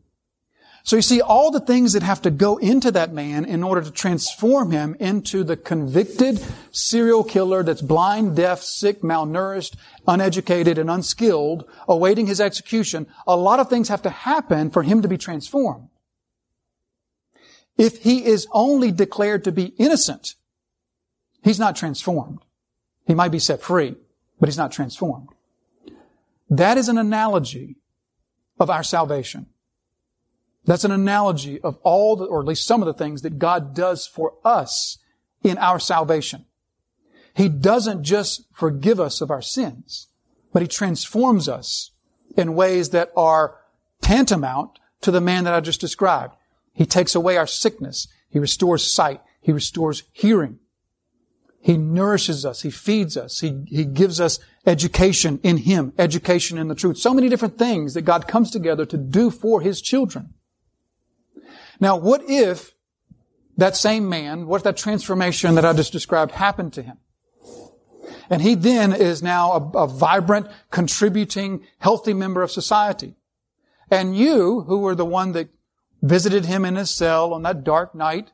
So 0.86 0.94
you 0.94 1.02
see 1.02 1.20
all 1.20 1.50
the 1.50 1.58
things 1.58 1.94
that 1.94 2.04
have 2.04 2.22
to 2.22 2.30
go 2.30 2.58
into 2.58 2.92
that 2.92 3.12
man 3.12 3.44
in 3.44 3.64
order 3.64 3.82
to 3.82 3.90
transform 3.90 4.70
him 4.70 4.96
into 5.00 5.42
the 5.42 5.56
convicted 5.56 6.40
serial 6.70 7.24
killer 7.24 7.64
that's 7.64 7.82
blind, 7.82 8.36
deaf, 8.36 8.62
sick, 8.62 9.02
malnourished, 9.02 9.74
uneducated, 10.06 10.78
and 10.78 10.88
unskilled, 10.88 11.68
awaiting 11.88 12.28
his 12.28 12.40
execution. 12.40 13.08
A 13.26 13.36
lot 13.36 13.58
of 13.58 13.68
things 13.68 13.88
have 13.88 14.02
to 14.02 14.10
happen 14.10 14.70
for 14.70 14.84
him 14.84 15.02
to 15.02 15.08
be 15.08 15.18
transformed. 15.18 15.88
If 17.76 18.04
he 18.04 18.24
is 18.24 18.46
only 18.52 18.92
declared 18.92 19.42
to 19.42 19.50
be 19.50 19.74
innocent, 19.78 20.36
he's 21.42 21.58
not 21.58 21.74
transformed. 21.74 22.44
He 23.08 23.14
might 23.14 23.32
be 23.32 23.40
set 23.40 23.60
free, 23.60 23.96
but 24.38 24.48
he's 24.48 24.56
not 24.56 24.70
transformed. 24.70 25.30
That 26.48 26.78
is 26.78 26.88
an 26.88 26.96
analogy 26.96 27.74
of 28.60 28.70
our 28.70 28.84
salvation. 28.84 29.46
That's 30.66 30.84
an 30.84 30.90
analogy 30.90 31.60
of 31.60 31.78
all 31.82 32.16
the, 32.16 32.24
or 32.24 32.40
at 32.40 32.46
least 32.46 32.66
some 32.66 32.82
of 32.82 32.86
the 32.86 32.94
things 32.94 33.22
that 33.22 33.38
God 33.38 33.74
does 33.74 34.06
for 34.06 34.34
us 34.44 34.98
in 35.42 35.56
our 35.58 35.78
salvation. 35.78 36.44
He 37.34 37.48
doesn't 37.48 38.02
just 38.02 38.44
forgive 38.52 38.98
us 38.98 39.20
of 39.20 39.30
our 39.30 39.42
sins, 39.42 40.08
but 40.52 40.62
He 40.62 40.68
transforms 40.68 41.48
us 41.48 41.92
in 42.36 42.54
ways 42.54 42.90
that 42.90 43.12
are 43.16 43.58
tantamount 44.02 44.78
to 45.02 45.10
the 45.10 45.20
man 45.20 45.44
that 45.44 45.54
I 45.54 45.60
just 45.60 45.80
described. 45.80 46.34
He 46.72 46.84
takes 46.84 47.14
away 47.14 47.36
our 47.36 47.46
sickness. 47.46 48.08
He 48.28 48.38
restores 48.38 48.90
sight. 48.90 49.22
He 49.40 49.52
restores 49.52 50.02
hearing. 50.12 50.58
He 51.60 51.76
nourishes 51.76 52.44
us. 52.44 52.62
He 52.62 52.70
feeds 52.70 53.16
us. 53.16 53.40
He, 53.40 53.64
he 53.66 53.84
gives 53.84 54.20
us 54.20 54.38
education 54.66 55.38
in 55.42 55.58
Him, 55.58 55.92
education 55.98 56.58
in 56.58 56.68
the 56.68 56.74
truth. 56.74 56.98
So 56.98 57.14
many 57.14 57.28
different 57.28 57.58
things 57.58 57.94
that 57.94 58.02
God 58.02 58.26
comes 58.26 58.50
together 58.50 58.84
to 58.86 58.96
do 58.96 59.30
for 59.30 59.60
His 59.60 59.80
children. 59.80 60.34
Now, 61.80 61.96
what 61.96 62.22
if 62.28 62.74
that 63.56 63.76
same 63.76 64.08
man, 64.08 64.46
what 64.46 64.58
if 64.58 64.62
that 64.64 64.76
transformation 64.76 65.54
that 65.54 65.64
I 65.64 65.72
just 65.72 65.92
described 65.92 66.32
happened 66.32 66.72
to 66.74 66.82
him? 66.82 66.98
And 68.28 68.42
he 68.42 68.54
then 68.54 68.92
is 68.92 69.22
now 69.22 69.52
a, 69.52 69.84
a 69.84 69.86
vibrant, 69.86 70.48
contributing, 70.70 71.64
healthy 71.78 72.12
member 72.12 72.42
of 72.42 72.50
society. 72.50 73.14
And 73.90 74.16
you, 74.16 74.62
who 74.62 74.78
were 74.78 74.94
the 74.94 75.04
one 75.04 75.32
that 75.32 75.48
visited 76.02 76.44
him 76.44 76.64
in 76.64 76.76
his 76.76 76.90
cell 76.90 77.32
on 77.32 77.42
that 77.42 77.64
dark 77.64 77.94
night, 77.94 78.32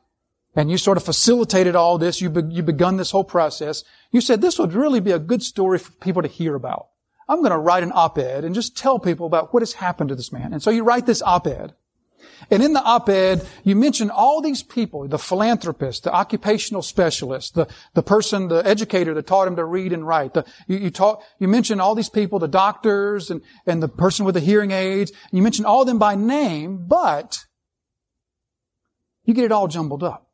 and 0.55 0.69
you 0.69 0.77
sort 0.77 0.97
of 0.97 1.03
facilitated 1.03 1.75
all 1.75 1.97
this, 1.97 2.21
you, 2.21 2.29
be, 2.29 2.41
you 2.53 2.63
begun 2.63 2.97
this 2.97 3.11
whole 3.11 3.23
process, 3.23 3.83
you 4.11 4.21
said 4.21 4.41
this 4.41 4.59
would 4.59 4.73
really 4.73 4.99
be 4.99 5.11
a 5.11 5.19
good 5.19 5.43
story 5.43 5.79
for 5.79 5.91
people 5.93 6.21
to 6.21 6.27
hear 6.27 6.55
about. 6.55 6.87
I'm 7.27 7.39
going 7.39 7.51
to 7.51 7.57
write 7.57 7.83
an 7.83 7.91
op-ed 7.93 8.43
and 8.43 8.53
just 8.53 8.77
tell 8.77 8.99
people 8.99 9.25
about 9.25 9.53
what 9.53 9.61
has 9.61 9.73
happened 9.73 10.09
to 10.09 10.15
this 10.15 10.31
man. 10.31 10.53
And 10.53 10.61
so 10.61 10.69
you 10.69 10.83
write 10.83 11.05
this 11.05 11.21
op-ed. 11.21 11.73
And 12.49 12.63
in 12.63 12.73
the 12.73 12.83
op-ed, 12.83 13.47
you 13.63 13.75
mention 13.75 14.09
all 14.09 14.41
these 14.41 14.63
people, 14.63 15.07
the 15.07 15.17
philanthropist, 15.17 16.03
the 16.03 16.13
occupational 16.13 16.81
specialist, 16.81 17.55
the, 17.55 17.67
the 17.93 18.03
person, 18.03 18.47
the 18.47 18.65
educator 18.65 19.13
that 19.13 19.27
taught 19.27 19.47
him 19.47 19.55
to 19.55 19.65
read 19.65 19.93
and 19.93 20.07
write. 20.07 20.33
The, 20.33 20.45
you, 20.67 20.77
you, 20.77 20.89
talk, 20.89 21.23
you 21.39 21.47
mention 21.47 21.79
all 21.79 21.95
these 21.95 22.09
people, 22.09 22.39
the 22.39 22.47
doctors 22.47 23.29
and, 23.29 23.41
and 23.65 23.81
the 23.81 23.87
person 23.87 24.25
with 24.25 24.35
the 24.35 24.41
hearing 24.41 24.71
aids. 24.71 25.11
You 25.31 25.41
mention 25.41 25.65
all 25.65 25.81
of 25.81 25.87
them 25.87 25.99
by 25.99 26.15
name, 26.15 26.85
but 26.87 27.45
you 29.25 29.33
get 29.33 29.45
it 29.45 29.51
all 29.51 29.67
jumbled 29.67 30.03
up. 30.03 30.29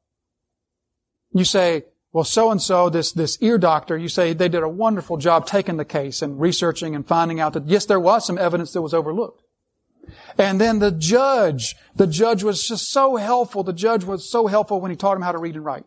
You 1.31 1.43
say, 1.45 1.83
well, 2.11 2.23
so 2.23 2.49
and 2.49 2.61
so, 2.61 2.89
this, 2.89 3.11
this 3.11 3.37
ear 3.39 3.59
doctor, 3.59 3.95
you 3.95 4.09
say 4.09 4.33
they 4.33 4.49
did 4.49 4.63
a 4.63 4.69
wonderful 4.69 5.17
job 5.17 5.45
taking 5.45 5.77
the 5.77 5.85
case 5.85 6.23
and 6.23 6.39
researching 6.39 6.95
and 6.95 7.07
finding 7.07 7.39
out 7.39 7.53
that 7.53 7.67
yes, 7.67 7.85
there 7.85 7.99
was 7.99 8.25
some 8.25 8.37
evidence 8.37 8.73
that 8.73 8.81
was 8.81 8.95
overlooked. 8.95 9.43
And 10.37 10.59
then 10.59 10.79
the 10.79 10.91
judge, 10.91 11.75
the 11.95 12.07
judge 12.07 12.43
was 12.43 12.67
just 12.67 12.89
so 12.91 13.17
helpful. 13.17 13.63
The 13.63 13.73
judge 13.73 14.03
was 14.03 14.29
so 14.29 14.47
helpful 14.47 14.79
when 14.81 14.91
he 14.91 14.97
taught 14.97 15.15
him 15.15 15.21
how 15.21 15.31
to 15.31 15.37
read 15.37 15.55
and 15.55 15.65
write. 15.65 15.85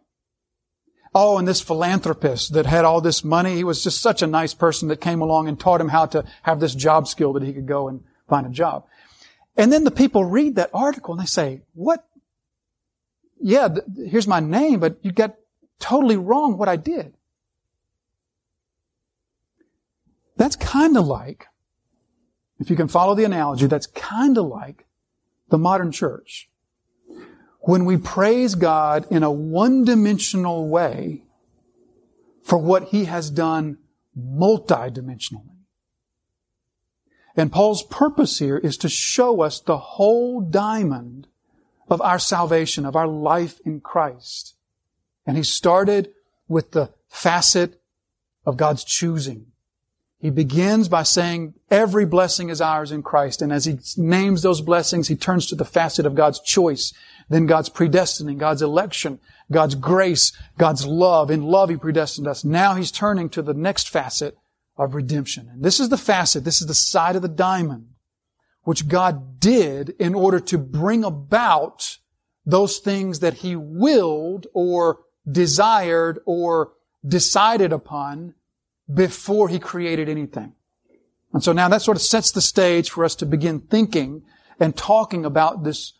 Oh, 1.14 1.36
and 1.36 1.46
this 1.46 1.60
philanthropist 1.60 2.54
that 2.54 2.66
had 2.66 2.84
all 2.84 3.00
this 3.00 3.22
money, 3.22 3.56
he 3.56 3.64
was 3.64 3.82
just 3.82 4.00
such 4.00 4.22
a 4.22 4.26
nice 4.26 4.54
person 4.54 4.88
that 4.88 5.00
came 5.00 5.20
along 5.20 5.48
and 5.48 5.60
taught 5.60 5.80
him 5.80 5.88
how 5.88 6.06
to 6.06 6.24
have 6.42 6.60
this 6.60 6.74
job 6.74 7.06
skill 7.06 7.34
that 7.34 7.42
he 7.42 7.52
could 7.52 7.66
go 7.66 7.88
and 7.88 8.02
find 8.28 8.46
a 8.46 8.50
job. 8.50 8.86
And 9.56 9.70
then 9.70 9.84
the 9.84 9.90
people 9.90 10.24
read 10.24 10.56
that 10.56 10.70
article 10.72 11.12
and 11.12 11.20
they 11.20 11.26
say, 11.26 11.62
what? 11.74 12.06
Yeah, 13.38 13.68
th- 13.68 14.10
here's 14.10 14.28
my 14.28 14.40
name, 14.40 14.80
but 14.80 14.96
you 15.02 15.12
got 15.12 15.34
totally 15.78 16.16
wrong 16.16 16.56
what 16.56 16.68
I 16.68 16.76
did. 16.76 17.14
That's 20.36 20.56
kind 20.56 20.96
of 20.96 21.06
like 21.06 21.46
if 22.62 22.70
you 22.70 22.76
can 22.76 22.88
follow 22.88 23.14
the 23.14 23.24
analogy, 23.24 23.66
that's 23.66 23.86
kind 23.86 24.38
of 24.38 24.46
like 24.46 24.86
the 25.50 25.58
modern 25.58 25.92
church. 25.92 26.48
When 27.60 27.84
we 27.84 27.96
praise 27.96 28.54
God 28.54 29.06
in 29.10 29.22
a 29.22 29.30
one-dimensional 29.30 30.68
way 30.68 31.24
for 32.42 32.58
what 32.58 32.84
He 32.84 33.04
has 33.04 33.30
done 33.30 33.78
multidimensionally. 34.18 35.52
And 37.36 37.50
Paul's 37.50 37.82
purpose 37.82 38.38
here 38.38 38.58
is 38.58 38.76
to 38.78 38.88
show 38.88 39.40
us 39.40 39.60
the 39.60 39.78
whole 39.78 40.40
diamond 40.40 41.28
of 41.88 42.00
our 42.00 42.18
salvation, 42.18 42.84
of 42.84 42.96
our 42.96 43.06
life 43.06 43.60
in 43.64 43.80
Christ. 43.80 44.54
And 45.26 45.36
he 45.36 45.42
started 45.42 46.12
with 46.48 46.72
the 46.72 46.92
facet 47.08 47.80
of 48.44 48.56
God's 48.56 48.84
choosing. 48.84 49.51
He 50.22 50.30
begins 50.30 50.88
by 50.88 51.02
saying 51.02 51.54
every 51.68 52.06
blessing 52.06 52.48
is 52.48 52.60
ours 52.60 52.92
in 52.92 53.02
Christ. 53.02 53.42
And 53.42 53.52
as 53.52 53.64
he 53.64 53.80
names 53.96 54.42
those 54.42 54.60
blessings, 54.60 55.08
he 55.08 55.16
turns 55.16 55.48
to 55.48 55.56
the 55.56 55.64
facet 55.64 56.06
of 56.06 56.14
God's 56.14 56.38
choice, 56.38 56.92
then 57.28 57.46
God's 57.46 57.68
predestining, 57.68 58.38
God's 58.38 58.62
election, 58.62 59.18
God's 59.50 59.74
grace, 59.74 60.32
God's 60.56 60.86
love. 60.86 61.28
In 61.28 61.42
love, 61.42 61.70
he 61.70 61.76
predestined 61.76 62.28
us. 62.28 62.44
Now 62.44 62.76
he's 62.76 62.92
turning 62.92 63.30
to 63.30 63.42
the 63.42 63.52
next 63.52 63.88
facet 63.88 64.38
of 64.76 64.94
redemption. 64.94 65.48
And 65.52 65.64
this 65.64 65.80
is 65.80 65.88
the 65.88 65.98
facet, 65.98 66.44
this 66.44 66.60
is 66.60 66.68
the 66.68 66.74
side 66.74 67.16
of 67.16 67.22
the 67.22 67.28
diamond, 67.28 67.88
which 68.62 68.86
God 68.86 69.40
did 69.40 69.88
in 69.98 70.14
order 70.14 70.38
to 70.38 70.56
bring 70.56 71.02
about 71.02 71.98
those 72.46 72.78
things 72.78 73.18
that 73.18 73.34
he 73.34 73.56
willed 73.56 74.46
or 74.54 75.00
desired 75.28 76.20
or 76.26 76.74
decided 77.04 77.72
upon 77.72 78.34
before 78.94 79.48
he 79.48 79.58
created 79.58 80.08
anything. 80.08 80.54
And 81.32 81.42
so 81.42 81.52
now 81.52 81.68
that 81.68 81.82
sort 81.82 81.96
of 81.96 82.02
sets 82.02 82.30
the 82.30 82.40
stage 82.40 82.90
for 82.90 83.04
us 83.04 83.14
to 83.16 83.26
begin 83.26 83.60
thinking 83.60 84.22
and 84.60 84.76
talking 84.76 85.24
about 85.24 85.64
this 85.64 85.94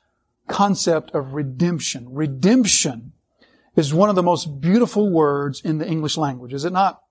concept 0.47 1.11
of 1.13 1.33
redemption. 1.33 2.07
Redemption 2.11 3.13
is 3.75 3.95
one 3.95 4.11
of 4.11 4.17
the 4.17 4.23
most 4.23 4.61
beautiful 4.61 5.11
words 5.11 5.61
in 5.61 5.79
the 5.79 5.89
English 5.89 6.17
language, 6.17 6.53
is 6.53 6.65
it 6.65 6.73
not? 6.73 7.03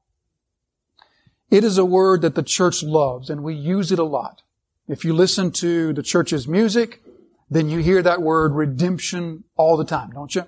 It 1.49 1.63
is 1.63 1.77
a 1.77 1.85
word 1.85 2.21
that 2.21 2.35
the 2.35 2.43
church 2.43 2.83
loves 2.83 3.29
and 3.29 3.43
we 3.43 3.55
use 3.55 3.91
it 3.91 3.99
a 3.99 4.03
lot. 4.03 4.43
If 4.87 5.03
you 5.03 5.13
listen 5.13 5.51
to 5.53 5.93
the 5.93 6.03
church's 6.03 6.47
music, 6.47 7.01
then 7.49 7.69
you 7.69 7.79
hear 7.79 8.01
that 8.01 8.21
word 8.21 8.53
redemption 8.53 9.43
all 9.57 9.75
the 9.75 9.85
time, 9.85 10.11
don't 10.11 10.33
you? 10.33 10.45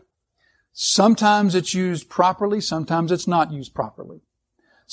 Sometimes 0.72 1.56
it's 1.56 1.74
used 1.74 2.10
properly, 2.10 2.62
sometimes 2.62 3.12
it's 3.12 3.28
not 3.28 3.52
used 3.52 3.74
properly. 3.74 4.22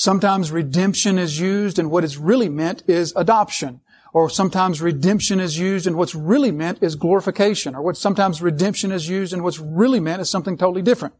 Sometimes 0.01 0.51
redemption 0.51 1.19
is 1.19 1.39
used 1.39 1.79
and 1.79 1.91
what 1.91 2.05
is 2.05 2.17
really 2.17 2.49
meant 2.49 2.83
is 2.87 3.13
adoption. 3.17 3.83
Or 4.15 4.31
sometimes 4.31 4.81
redemption 4.81 5.41
is 5.41 5.59
used 5.59 5.87
and 5.87 5.95
what's 5.95 6.15
really 6.15 6.51
meant 6.51 6.83
is 6.83 6.95
glorification. 6.95 7.75
Or 7.75 7.83
what 7.83 7.99
sometimes 7.99 8.41
redemption 8.41 8.93
is 8.93 9.11
used 9.11 9.35
and 9.35 9.45
what's 9.45 9.59
really 9.59 10.01
meant 10.01 10.23
is 10.23 10.31
something 10.31 10.57
totally 10.57 10.81
different. 10.81 11.13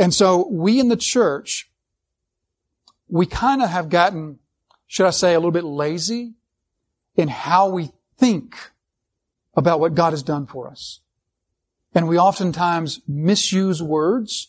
And 0.00 0.12
so 0.12 0.48
we 0.50 0.80
in 0.80 0.88
the 0.88 0.96
church, 0.96 1.70
we 3.06 3.24
kind 3.24 3.62
of 3.62 3.70
have 3.70 3.88
gotten, 3.88 4.40
should 4.88 5.06
I 5.06 5.10
say, 5.10 5.34
a 5.34 5.38
little 5.38 5.52
bit 5.52 5.62
lazy 5.62 6.34
in 7.14 7.28
how 7.28 7.68
we 7.68 7.92
think 8.18 8.56
about 9.54 9.78
what 9.78 9.94
God 9.94 10.10
has 10.10 10.24
done 10.24 10.44
for 10.44 10.68
us. 10.68 10.98
And 11.94 12.08
we 12.08 12.18
oftentimes 12.18 13.00
misuse 13.06 13.80
words 13.80 14.48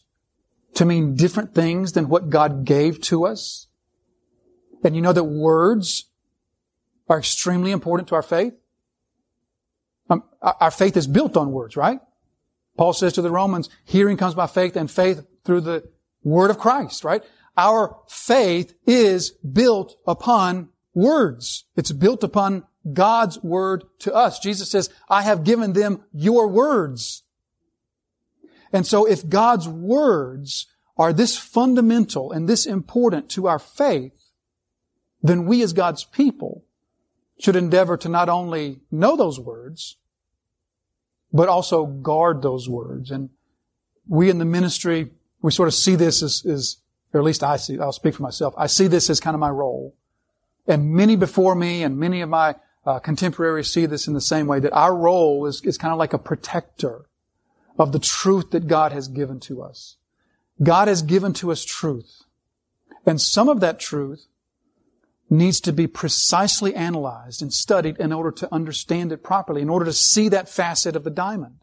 to 0.76 0.86
mean 0.86 1.16
different 1.16 1.54
things 1.54 1.94
than 1.94 2.10
what 2.10 2.30
God 2.30 2.66
gave 2.66 3.02
to 3.02 3.26
us. 3.26 3.68
And 4.84 4.96
you 4.96 5.02
know 5.02 5.14
that 5.14 5.24
words 5.24 6.10
are 7.10 7.20
extremely 7.20 7.72
important 7.72 8.08
to 8.10 8.16
our 8.16 8.22
faith. 8.22 8.54
Um, 10.10 10.24
our 10.42 10.72
faith 10.72 10.98
is 10.98 11.08
built 11.08 11.38
on 11.38 11.52
words, 11.52 11.76
right? 11.76 12.00
Paul 12.78 12.94
says 12.94 13.14
to 13.14 13.22
the 13.22 13.32
Romans, 13.32 13.70
hearing 13.86 14.18
comes 14.18 14.34
by 14.34 14.48
faith 14.48 14.76
and 14.76 14.90
faith 14.90 15.26
through 15.44 15.62
the 15.62 15.90
word 16.24 16.50
of 16.50 16.58
Christ, 16.58 17.04
right? 17.04 17.24
Our 17.58 17.98
faith 18.08 18.74
is 18.88 19.32
built 19.32 19.98
upon 20.08 20.70
words. 20.94 21.66
It's 21.76 21.92
built 21.92 22.24
upon 22.24 22.64
God's 22.92 23.42
word 23.44 23.84
to 24.00 24.14
us. 24.14 24.40
Jesus 24.40 24.72
says, 24.72 24.90
I 25.10 25.22
have 25.22 25.44
given 25.44 25.74
them 25.74 26.04
your 26.14 26.48
words. 26.48 27.24
And 28.74 28.88
so 28.88 29.06
if 29.06 29.28
God's 29.28 29.68
words 29.68 30.68
are 30.98 31.14
this 31.14 31.38
fundamental 31.38 32.32
and 32.32 32.48
this 32.48 32.66
important 32.66 33.30
to 33.32 33.48
our 33.48 33.60
faith, 33.60 34.30
then 35.22 35.46
we 35.46 35.62
as 35.62 35.74
God's 35.74 36.04
people 36.04 36.64
should 37.40 37.56
endeavor 37.56 37.98
to 37.98 38.10
not 38.10 38.30
only 38.30 38.80
know 38.92 39.16
those 39.16 39.40
words, 39.40 39.98
but 41.34 41.50
also 41.50 41.86
guard 41.86 42.42
those 42.42 42.70
words. 42.70 43.12
And 43.12 43.30
we 44.08 44.30
in 44.30 44.38
the 44.38 44.46
ministry, 44.46 45.12
we 45.42 45.52
sort 45.52 45.68
of 45.68 45.74
see 45.74 45.96
this 45.96 46.22
as, 46.22 46.46
as 46.46 46.78
or 47.14 47.20
at 47.20 47.26
least 47.26 47.44
I 47.44 47.58
see, 47.58 47.80
I'll 47.80 47.92
speak 47.92 48.16
for 48.16 48.24
myself, 48.24 48.54
I 48.58 48.68
see 48.68 48.88
this 48.88 49.10
as 49.10 49.20
kind 49.20 49.34
of 49.34 49.40
my 49.40 49.50
role. 49.50 49.96
And 50.68 50.92
many 50.92 51.16
before 51.16 51.56
me 51.56 51.84
and 51.84 51.98
many 51.98 52.22
of 52.22 52.30
my 52.30 52.56
uh, 52.86 53.00
contemporaries 53.00 53.72
see 53.72 53.86
this 53.86 54.08
in 54.08 54.14
the 54.14 54.22
same 54.22 54.48
way, 54.48 54.60
that 54.60 54.74
our 54.74 54.96
role 54.96 55.46
is, 55.46 55.62
is 55.64 55.78
kind 55.78 55.92
of 55.92 56.00
like 56.00 56.14
a 56.14 56.18
protector 56.18 57.06
of 57.82 57.92
the 57.92 58.00
truth 58.00 58.52
that 58.52 58.68
God 58.68 58.92
has 58.92 59.08
given 59.08 59.40
to 59.40 59.64
us. 59.64 59.98
God 60.62 60.88
has 60.88 61.02
given 61.02 61.34
to 61.34 61.52
us 61.52 61.66
truth. 61.66 62.22
And 63.08 63.20
some 63.20 63.50
of 63.50 63.60
that 63.62 63.80
truth 63.80 64.28
needs 65.32 65.60
to 65.62 65.74
be 65.74 65.88
precisely 65.88 66.76
analyzed 66.76 67.42
and 67.42 67.52
studied 67.52 67.98
in 67.98 68.14
order 68.14 68.30
to 68.32 68.54
understand 68.54 69.12
it 69.12 69.24
properly, 69.24 69.64
in 69.64 69.70
order 69.70 69.86
to 69.86 69.94
see 69.94 70.30
that 70.30 70.48
facet 70.48 70.96
of 70.96 71.04
the 71.04 71.10
diamond. 71.10 71.56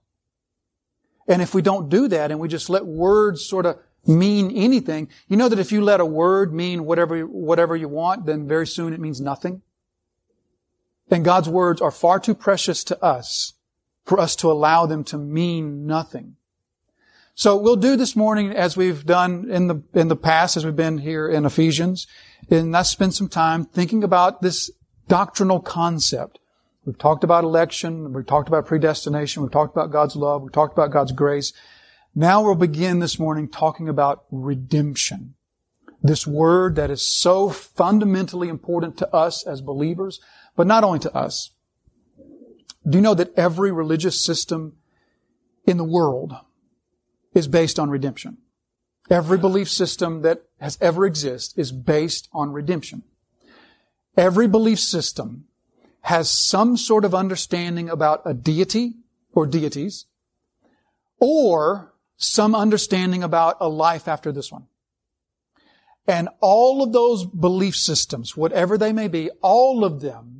And 1.28 1.40
if 1.40 1.54
we 1.54 1.62
don't 1.62 1.88
do 1.88 2.08
that 2.08 2.32
and 2.32 2.40
we 2.40 2.48
just 2.48 2.68
let 2.68 2.84
words 2.84 3.44
sort 3.44 3.64
of 3.64 3.78
mean 4.04 4.50
anything, 4.56 5.08
you 5.28 5.36
know 5.36 5.48
that 5.48 5.60
if 5.60 5.70
you 5.70 5.82
let 5.82 6.00
a 6.00 6.06
word 6.06 6.52
mean 6.52 6.84
whatever, 6.84 7.20
whatever 7.20 7.76
you 7.76 7.88
want, 7.88 8.26
then 8.26 8.48
very 8.48 8.66
soon 8.66 8.92
it 8.92 8.98
means 8.98 9.20
nothing. 9.20 9.62
And 11.12 11.24
God's 11.24 11.48
words 11.48 11.80
are 11.80 11.92
far 11.92 12.18
too 12.18 12.34
precious 12.34 12.82
to 12.84 13.00
us 13.04 13.52
for 14.08 14.18
us 14.18 14.34
to 14.36 14.50
allow 14.50 14.86
them 14.86 15.04
to 15.04 15.18
mean 15.18 15.86
nothing. 15.86 16.36
So 17.34 17.56
we'll 17.56 17.76
do 17.76 17.94
this 17.94 18.16
morning 18.16 18.50
as 18.50 18.76
we've 18.76 19.04
done 19.04 19.48
in 19.50 19.68
the, 19.68 19.82
in 19.94 20.08
the 20.08 20.16
past, 20.16 20.56
as 20.56 20.64
we've 20.64 20.74
been 20.74 20.98
here 20.98 21.28
in 21.28 21.44
Ephesians, 21.44 22.06
and 22.50 22.72
let's 22.72 22.88
spend 22.88 23.14
some 23.14 23.28
time 23.28 23.64
thinking 23.64 24.02
about 24.02 24.40
this 24.42 24.70
doctrinal 25.06 25.60
concept. 25.60 26.40
We've 26.84 26.98
talked 26.98 27.22
about 27.22 27.44
election, 27.44 28.12
we've 28.12 28.26
talked 28.26 28.48
about 28.48 28.66
predestination, 28.66 29.42
we've 29.42 29.52
talked 29.52 29.76
about 29.76 29.92
God's 29.92 30.16
love, 30.16 30.42
we've 30.42 30.52
talked 30.52 30.72
about 30.72 30.90
God's 30.90 31.12
grace. 31.12 31.52
Now 32.14 32.42
we'll 32.42 32.54
begin 32.54 32.98
this 32.98 33.18
morning 33.18 33.46
talking 33.46 33.88
about 33.88 34.24
redemption. 34.30 35.34
This 36.02 36.26
word 36.26 36.76
that 36.76 36.90
is 36.90 37.02
so 37.02 37.50
fundamentally 37.50 38.48
important 38.48 38.96
to 38.98 39.14
us 39.14 39.46
as 39.46 39.60
believers, 39.60 40.18
but 40.56 40.66
not 40.66 40.82
only 40.82 40.98
to 41.00 41.14
us. 41.14 41.50
Do 42.88 42.96
you 42.96 43.02
know 43.02 43.14
that 43.14 43.36
every 43.36 43.70
religious 43.70 44.20
system 44.20 44.76
in 45.66 45.76
the 45.76 45.84
world 45.84 46.34
is 47.34 47.48
based 47.48 47.78
on 47.78 47.90
redemption? 47.90 48.38
Every 49.10 49.38
belief 49.38 49.68
system 49.70 50.22
that 50.22 50.44
has 50.60 50.78
ever 50.80 51.04
existed 51.04 51.60
is 51.60 51.72
based 51.72 52.28
on 52.32 52.52
redemption. 52.52 53.02
Every 54.16 54.48
belief 54.48 54.80
system 54.80 55.44
has 56.02 56.30
some 56.30 56.76
sort 56.76 57.04
of 57.04 57.14
understanding 57.14 57.88
about 57.88 58.22
a 58.24 58.34
deity 58.34 58.94
or 59.32 59.46
deities 59.46 60.06
or 61.20 61.94
some 62.16 62.54
understanding 62.54 63.22
about 63.22 63.56
a 63.60 63.68
life 63.68 64.08
after 64.08 64.32
this 64.32 64.50
one. 64.50 64.66
And 66.06 66.28
all 66.40 66.82
of 66.82 66.92
those 66.92 67.26
belief 67.26 67.76
systems, 67.76 68.36
whatever 68.36 68.78
they 68.78 68.92
may 68.92 69.08
be, 69.08 69.30
all 69.42 69.84
of 69.84 70.00
them 70.00 70.37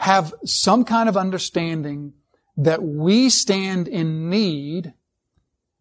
have 0.00 0.32
some 0.46 0.82
kind 0.82 1.10
of 1.10 1.16
understanding 1.18 2.14
that 2.56 2.82
we 2.82 3.28
stand 3.28 3.86
in 3.86 4.30
need 4.30 4.94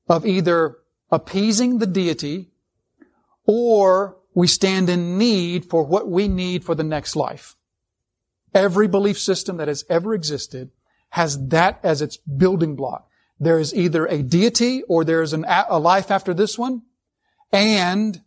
of 0.10 0.25
either 0.25 0.75
appeasing 1.10 1.77
the 1.77 1.88
deity 1.88 2.49
or 3.45 4.17
we 4.34 4.45
stand 4.45 4.89
in 4.89 5.17
need 5.17 5.63
for 5.63 5.84
what 5.84 6.10
we 6.10 6.27
need 6.27 6.65
for 6.65 6.75
the 6.75 6.84
next 6.84 7.15
life. 7.15 7.55
Every 8.53 8.89
belief 8.89 9.17
system 9.17 9.55
that 9.55 9.69
has 9.69 9.86
ever 9.89 10.13
existed 10.13 10.71
has 11.12 11.47
that 11.47 11.79
as 11.82 12.01
its 12.01 12.17
building 12.17 12.75
block. 12.75 13.08
There 13.39 13.58
is 13.58 13.73
either 13.73 14.05
a 14.05 14.21
deity 14.21 14.84
or 14.89 15.05
there 15.05 15.21
is 15.21 15.32
an, 15.32 15.45
a 15.47 15.79
life 15.79 16.12
after 16.12 16.34
this 16.34 16.58
one, 16.58 16.82
and 17.53 18.21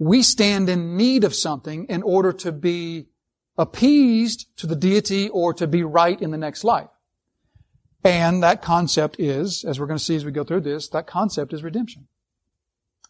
we 0.00 0.24
stand 0.24 0.68
in 0.68 0.96
need 0.96 1.22
of 1.22 1.32
something 1.32 1.84
in 1.84 2.02
order 2.02 2.32
to 2.32 2.50
be 2.50 3.06
appeased 3.58 4.46
to 4.56 4.66
the 4.66 4.76
deity 4.76 5.28
or 5.28 5.52
to 5.52 5.66
be 5.66 5.82
right 5.82 6.20
in 6.22 6.30
the 6.30 6.38
next 6.38 6.64
life. 6.64 6.88
And 8.04 8.42
that 8.42 8.62
concept 8.62 9.16
is, 9.18 9.64
as 9.64 9.78
we're 9.78 9.86
going 9.86 9.98
to 9.98 10.04
see 10.04 10.14
as 10.16 10.24
we 10.24 10.30
go 10.30 10.44
through 10.44 10.60
this, 10.60 10.88
that 10.90 11.08
concept 11.08 11.52
is 11.52 11.64
redemption. 11.64 12.06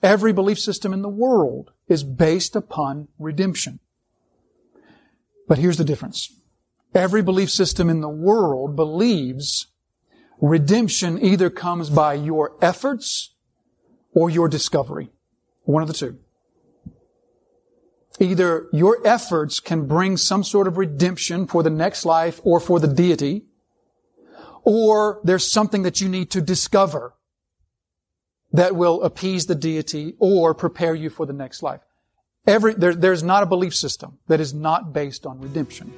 Every 0.02 0.32
belief 0.32 0.58
system 0.58 0.92
in 0.92 1.02
the 1.02 1.08
world 1.08 1.72
is 1.86 2.02
based 2.02 2.56
upon 2.56 3.08
redemption. 3.18 3.80
But 5.46 5.58
here's 5.58 5.76
the 5.76 5.84
difference. 5.84 6.32
Every 6.94 7.22
belief 7.22 7.50
system 7.50 7.90
in 7.90 8.00
the 8.00 8.08
world 8.08 8.74
believes 8.74 9.66
redemption 10.40 11.22
either 11.22 11.50
comes 11.50 11.90
by 11.90 12.14
your 12.14 12.56
efforts 12.62 13.34
or 14.14 14.30
your 14.30 14.48
discovery. 14.48 15.10
One 15.64 15.82
of 15.82 15.88
the 15.88 15.94
two. 15.94 16.18
Either 18.20 18.68
your 18.72 18.98
efforts 19.06 19.60
can 19.60 19.86
bring 19.86 20.16
some 20.16 20.42
sort 20.42 20.66
of 20.66 20.76
redemption 20.76 21.46
for 21.46 21.62
the 21.62 21.70
next 21.70 22.04
life 22.04 22.40
or 22.42 22.58
for 22.58 22.80
the 22.80 22.88
deity, 22.88 23.44
or 24.64 25.20
there's 25.24 25.50
something 25.50 25.82
that 25.82 26.00
you 26.00 26.08
need 26.08 26.30
to 26.30 26.40
discover 26.40 27.14
that 28.52 28.74
will 28.74 29.02
appease 29.02 29.46
the 29.46 29.54
deity 29.54 30.14
or 30.18 30.54
prepare 30.54 30.94
you 30.94 31.10
for 31.10 31.26
the 31.26 31.32
next 31.32 31.62
life. 31.62 31.80
Every, 32.46 32.74
there, 32.74 32.94
there's 32.94 33.22
not 33.22 33.42
a 33.42 33.46
belief 33.46 33.74
system 33.74 34.18
that 34.26 34.40
is 34.40 34.54
not 34.54 34.92
based 34.92 35.26
on 35.26 35.40
redemption. 35.40 35.92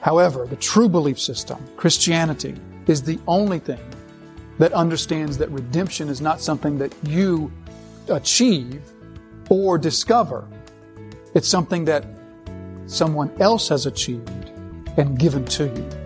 However, 0.00 0.46
the 0.46 0.56
true 0.56 0.88
belief 0.88 1.20
system, 1.20 1.58
Christianity, 1.76 2.56
is 2.86 3.02
the 3.02 3.20
only 3.26 3.58
thing 3.58 3.80
that 4.58 4.72
understands 4.72 5.38
that 5.38 5.50
redemption 5.50 6.08
is 6.08 6.20
not 6.20 6.40
something 6.40 6.78
that 6.78 6.92
you 7.04 7.52
achieve 8.08 8.82
or 9.48 9.78
discover, 9.78 10.48
it's 11.34 11.48
something 11.48 11.84
that 11.86 12.04
someone 12.86 13.30
else 13.40 13.68
has 13.68 13.86
achieved 13.86 14.50
and 14.96 15.18
given 15.18 15.44
to 15.46 15.64
you. 15.64 16.01